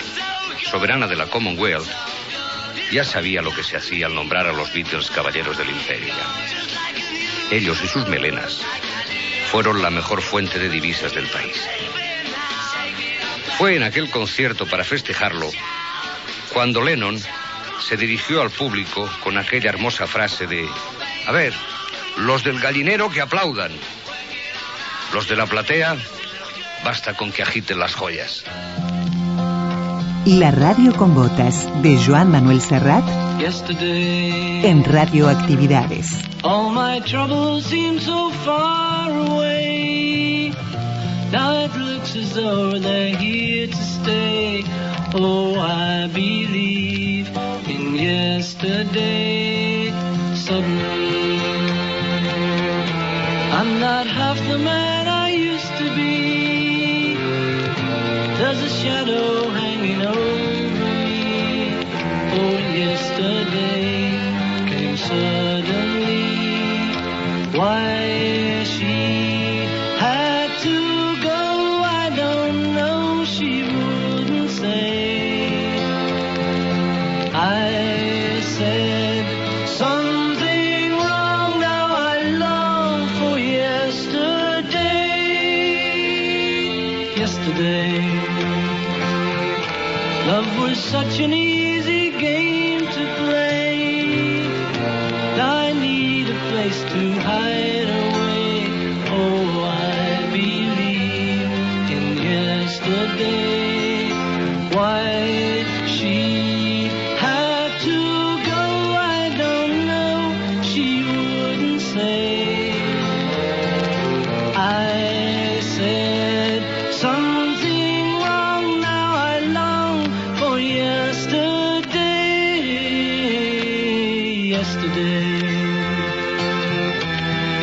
soberana 0.69 1.07
de 1.07 1.15
la 1.15 1.27
Commonwealth, 1.27 1.87
ya 2.91 3.05
sabía 3.05 3.41
lo 3.41 3.55
que 3.55 3.63
se 3.63 3.77
hacía 3.77 4.07
al 4.07 4.13
nombrar 4.13 4.45
a 4.45 4.51
los 4.51 4.73
Beatles 4.73 5.09
caballeros 5.09 5.57
del 5.57 5.69
imperio. 5.69 6.13
Ellos 7.49 7.81
y 7.81 7.87
sus 7.87 8.09
melenas 8.09 8.61
fueron 9.49 9.81
la 9.81 9.89
mejor 9.89 10.21
fuente 10.21 10.59
de 10.59 10.67
divisas 10.67 11.13
del 11.13 11.27
país. 11.27 11.65
Fue 13.57 13.77
en 13.77 13.83
aquel 13.83 14.09
concierto 14.09 14.65
para 14.65 14.83
festejarlo 14.83 15.49
cuando 16.51 16.81
Lennon 16.81 17.17
se 17.79 17.95
dirigió 17.95 18.41
al 18.41 18.51
público 18.51 19.09
con 19.23 19.37
aquella 19.37 19.69
hermosa 19.69 20.07
frase 20.07 20.45
de, 20.45 20.67
a 21.25 21.31
ver, 21.31 21.53
los 22.17 22.43
del 22.43 22.59
gallinero 22.59 23.09
que 23.09 23.21
aplaudan, 23.21 23.71
los 25.13 25.29
de 25.29 25.37
la 25.37 25.45
platea, 25.45 25.95
basta 26.83 27.13
con 27.13 27.31
que 27.31 27.43
agiten 27.43 27.79
las 27.79 27.93
joyas. 27.95 28.43
La 30.25 30.51
radio 30.51 30.93
con 30.95 31.15
botas 31.15 31.67
de 31.81 31.97
Joan 32.05 32.29
Manuel 32.31 32.59
Serrat 32.59 33.05
Yesterday, 33.39 34.65
en 34.65 34.83
Radioactividades. 34.83 36.21
all 36.43 36.69
my 36.69 36.99
troubles 36.99 37.65
seem 37.65 37.99
so 37.99 38.29
far 38.45 39.09
away. 39.09 40.51
Now 41.31 41.65
it 41.65 41.75
looks 41.75 42.15
as 42.15 42.33
though 42.33 42.77
they're 42.79 43.15
here 43.15 43.67
to 43.67 43.75
stay. 43.75 44.63
Oh, 45.13 45.55
I 45.59 46.07
believe 46.07 47.27
in 47.67 47.95
yesterday. 47.95 49.91
Suddenly, 50.35 51.39
I'm 53.51 53.79
not 53.79 54.07
half 54.07 54.37
the 54.47 54.57
man 54.57 55.07
I 55.07 55.31
used 55.31 55.77
to 55.77 55.95
be. 55.95 56.36
shadow. 58.87 59.36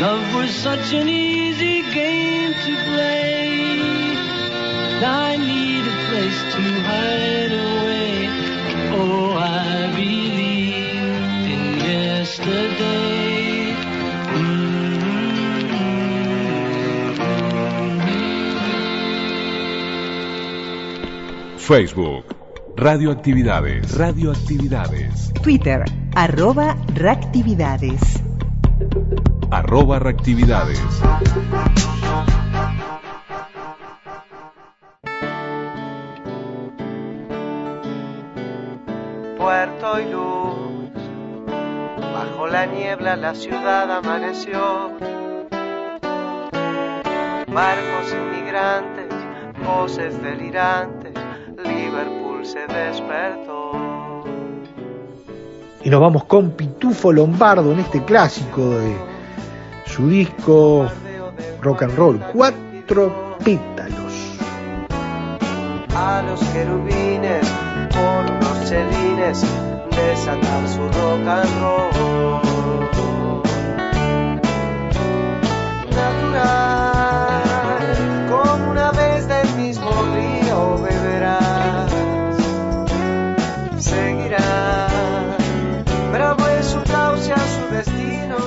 Love 0.01 0.35
was 0.35 0.51
such 0.51 0.93
an 0.93 1.09
easy 1.09 1.83
game 1.93 2.53
to 2.53 2.75
play. 2.89 3.79
I 5.05 5.37
need 5.37 5.87
a 5.87 5.97
place 6.09 6.41
to 6.55 6.63
hide 6.89 7.53
away. 7.53 8.29
Oh, 8.97 9.33
I 9.35 9.93
believe 9.95 11.51
in 11.55 11.79
yesterday. 11.79 13.75
Facebook. 21.59 22.25
Radioactividades. 22.77 23.97
Radioactividades. 23.97 25.33
Twitter, 25.43 25.85
arroba 26.15 26.77
reactividades. 26.95 28.21
Arroba 29.55 30.01
reactividades. 30.01 30.81
Puerto 39.39 40.01
y 40.01 40.11
luz, 40.11 40.91
bajo 42.13 42.49
la 42.49 42.67
niebla 42.67 43.15
la 43.15 43.33
ciudad 43.37 43.93
amaneció. 43.93 44.91
Barcos 47.47 48.13
inmigrantes, 48.13 49.15
voces 49.65 50.21
delirantes, 50.21 51.15
Liverpool 51.63 52.45
se 52.45 52.67
despertó. 52.67 54.25
Y 55.85 55.91
nos 55.91 56.01
vamos 56.01 56.25
con 56.25 56.51
Pitufo 56.51 57.13
Lombardo 57.13 57.71
en 57.71 57.79
este 57.79 58.05
clásico 58.05 58.71
de 58.71 59.14
su 59.95 60.09
disco 60.09 60.91
Rock 61.63 61.83
and 61.83 61.97
Roll, 61.97 62.19
Cuatro 62.33 63.37
Pétalos. 63.45 64.37
A 65.95 66.21
los 66.23 66.41
querubines, 66.53 67.47
por 67.93 68.29
unos 68.29 68.69
chelines, 68.69 69.41
desatar 69.91 70.69
su 70.69 70.81
rock 70.81 71.29
and 71.29 71.61
roll. 71.61 73.34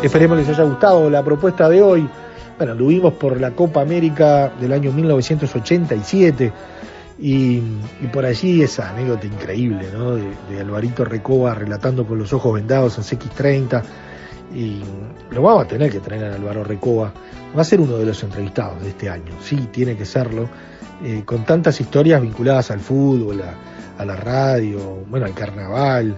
Esperemos 0.04 0.38
les 0.38 0.48
haya 0.48 0.64
gustado 0.64 1.10
la 1.10 1.24
propuesta 1.24 1.68
de 1.68 1.82
hoy. 1.82 2.08
Bueno, 2.58 2.76
lo 2.76 2.88
vimos 2.88 3.14
por 3.14 3.42
la 3.42 3.52
Copa 3.52 3.82
América 3.82 4.52
del 4.60 4.72
año 4.72 4.92
1987 4.92 6.54
y, 7.20 7.58
y 7.58 8.08
por 8.14 8.24
allí 8.26 8.62
esa 8.62 8.92
anécdota 8.92 9.26
increíble 9.26 9.90
¿no? 9.92 10.16
de, 10.16 10.32
de 10.50 10.62
Alvarito 10.62 11.04
Recoba 11.04 11.56
relatando 11.56 12.06
con 12.06 12.20
los 12.20 12.32
ojos 12.32 12.54
vendados 12.54 12.98
en 12.98 13.04
CX30 13.04 13.84
y 14.54 14.82
lo 15.32 15.42
vamos 15.42 15.66
a 15.66 15.68
tener 15.68 15.92
que 15.92 16.00
traer 16.00 16.26
a 16.26 16.36
Álvaro 16.36 16.64
Recoba. 16.64 17.12
Va 17.58 17.62
a 17.62 17.66
ser 17.66 17.82
uno 17.82 17.98
de 17.98 18.06
los 18.06 18.22
entrevistados 18.24 18.82
de 18.84 18.90
este 18.90 19.10
año, 19.10 19.34
sí, 19.42 19.68
tiene 19.72 19.98
que 19.98 20.06
serlo, 20.06 20.48
eh, 21.04 21.24
con 21.26 21.44
tantas 21.44 21.82
historias 21.82 22.22
vinculadas 22.22 22.70
al 22.70 22.80
fútbol, 22.80 23.42
a, 23.42 24.02
a 24.02 24.06
la 24.06 24.16
radio, 24.16 25.04
bueno, 25.10 25.26
al 25.26 25.34
carnaval. 25.34 26.18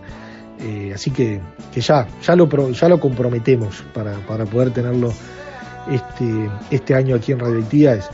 Eh, 0.60 0.92
así 0.94 1.12
que, 1.12 1.40
ya, 1.76 2.08
ya 2.22 2.36
lo, 2.36 2.72
ya 2.72 2.90
lo 2.90 3.00
comprometemos 3.00 3.84
para, 3.94 4.14
para 4.28 4.46
poder 4.46 4.72
tenerlo 4.72 5.14
este, 5.90 6.50
este 6.70 6.96
año 6.96 7.16
aquí 7.16 7.32
en 7.32 7.40
Radioactividades. 7.40 8.10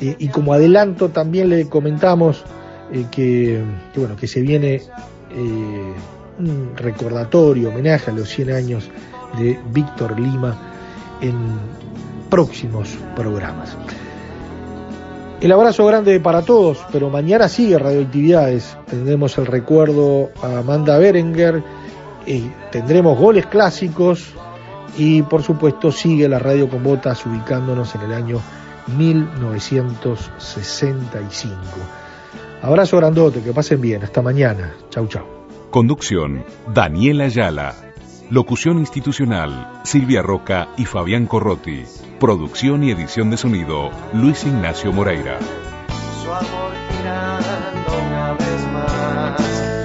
Eh, 0.00 0.16
y 0.18 0.28
como 0.28 0.52
adelanto 0.52 1.10
también 1.10 1.48
le 1.48 1.68
comentamos 1.68 2.44
eh, 2.92 3.06
que, 3.10 3.62
que, 3.92 4.00
bueno, 4.00 4.16
que 4.16 4.26
se 4.26 4.40
viene 4.40 4.74
eh, 4.74 5.94
un 6.38 6.72
recordatorio, 6.76 7.68
homenaje 7.68 8.10
a 8.10 8.14
los 8.14 8.28
100 8.28 8.50
años 8.50 8.90
de 9.38 9.58
Víctor 9.72 10.18
Lima 10.18 10.56
en 11.20 11.34
próximos 12.28 12.88
programas. 13.14 13.76
El 15.40 15.52
abrazo 15.52 15.84
grande 15.86 16.18
para 16.20 16.42
todos, 16.42 16.78
pero 16.90 17.10
mañana 17.10 17.48
sigue 17.48 17.78
Radioactividades. 17.78 18.76
Tendremos 18.86 19.36
el 19.38 19.46
recuerdo 19.46 20.30
a 20.42 20.58
Amanda 20.58 20.98
Berenguer, 20.98 21.62
y 22.26 22.50
tendremos 22.70 23.18
goles 23.18 23.46
clásicos 23.46 24.34
y 24.96 25.22
por 25.22 25.42
supuesto 25.42 25.90
sigue 25.90 26.28
la 26.28 26.38
radio 26.38 26.68
con 26.68 26.82
botas 26.82 27.24
ubicándonos 27.26 27.94
en 27.94 28.02
el 28.02 28.12
año 28.12 28.40
1965. 28.96 31.56
Abrazo 32.62 32.96
grandote, 32.96 33.42
que 33.42 33.52
pasen 33.52 33.80
bien, 33.80 34.02
hasta 34.02 34.22
mañana. 34.22 34.74
Chau, 34.90 35.06
chau. 35.06 35.24
Conducción, 35.70 36.44
Daniela 36.72 37.24
Ayala. 37.24 37.74
Locución 38.30 38.78
institucional, 38.78 39.82
Silvia 39.84 40.22
Roca 40.22 40.68
y 40.78 40.86
Fabián 40.86 41.26
Corrotti. 41.26 41.84
Producción 42.18 42.82
y 42.82 42.90
edición 42.90 43.30
de 43.30 43.36
sonido, 43.36 43.90
Luis 44.14 44.46
Ignacio 44.46 44.90
Moreira. 44.92 45.38
Su 46.22 46.32
amor 46.32 46.72
girando 46.90 47.98
una 48.08 48.32
vez 48.32 48.66
más, 48.72 49.84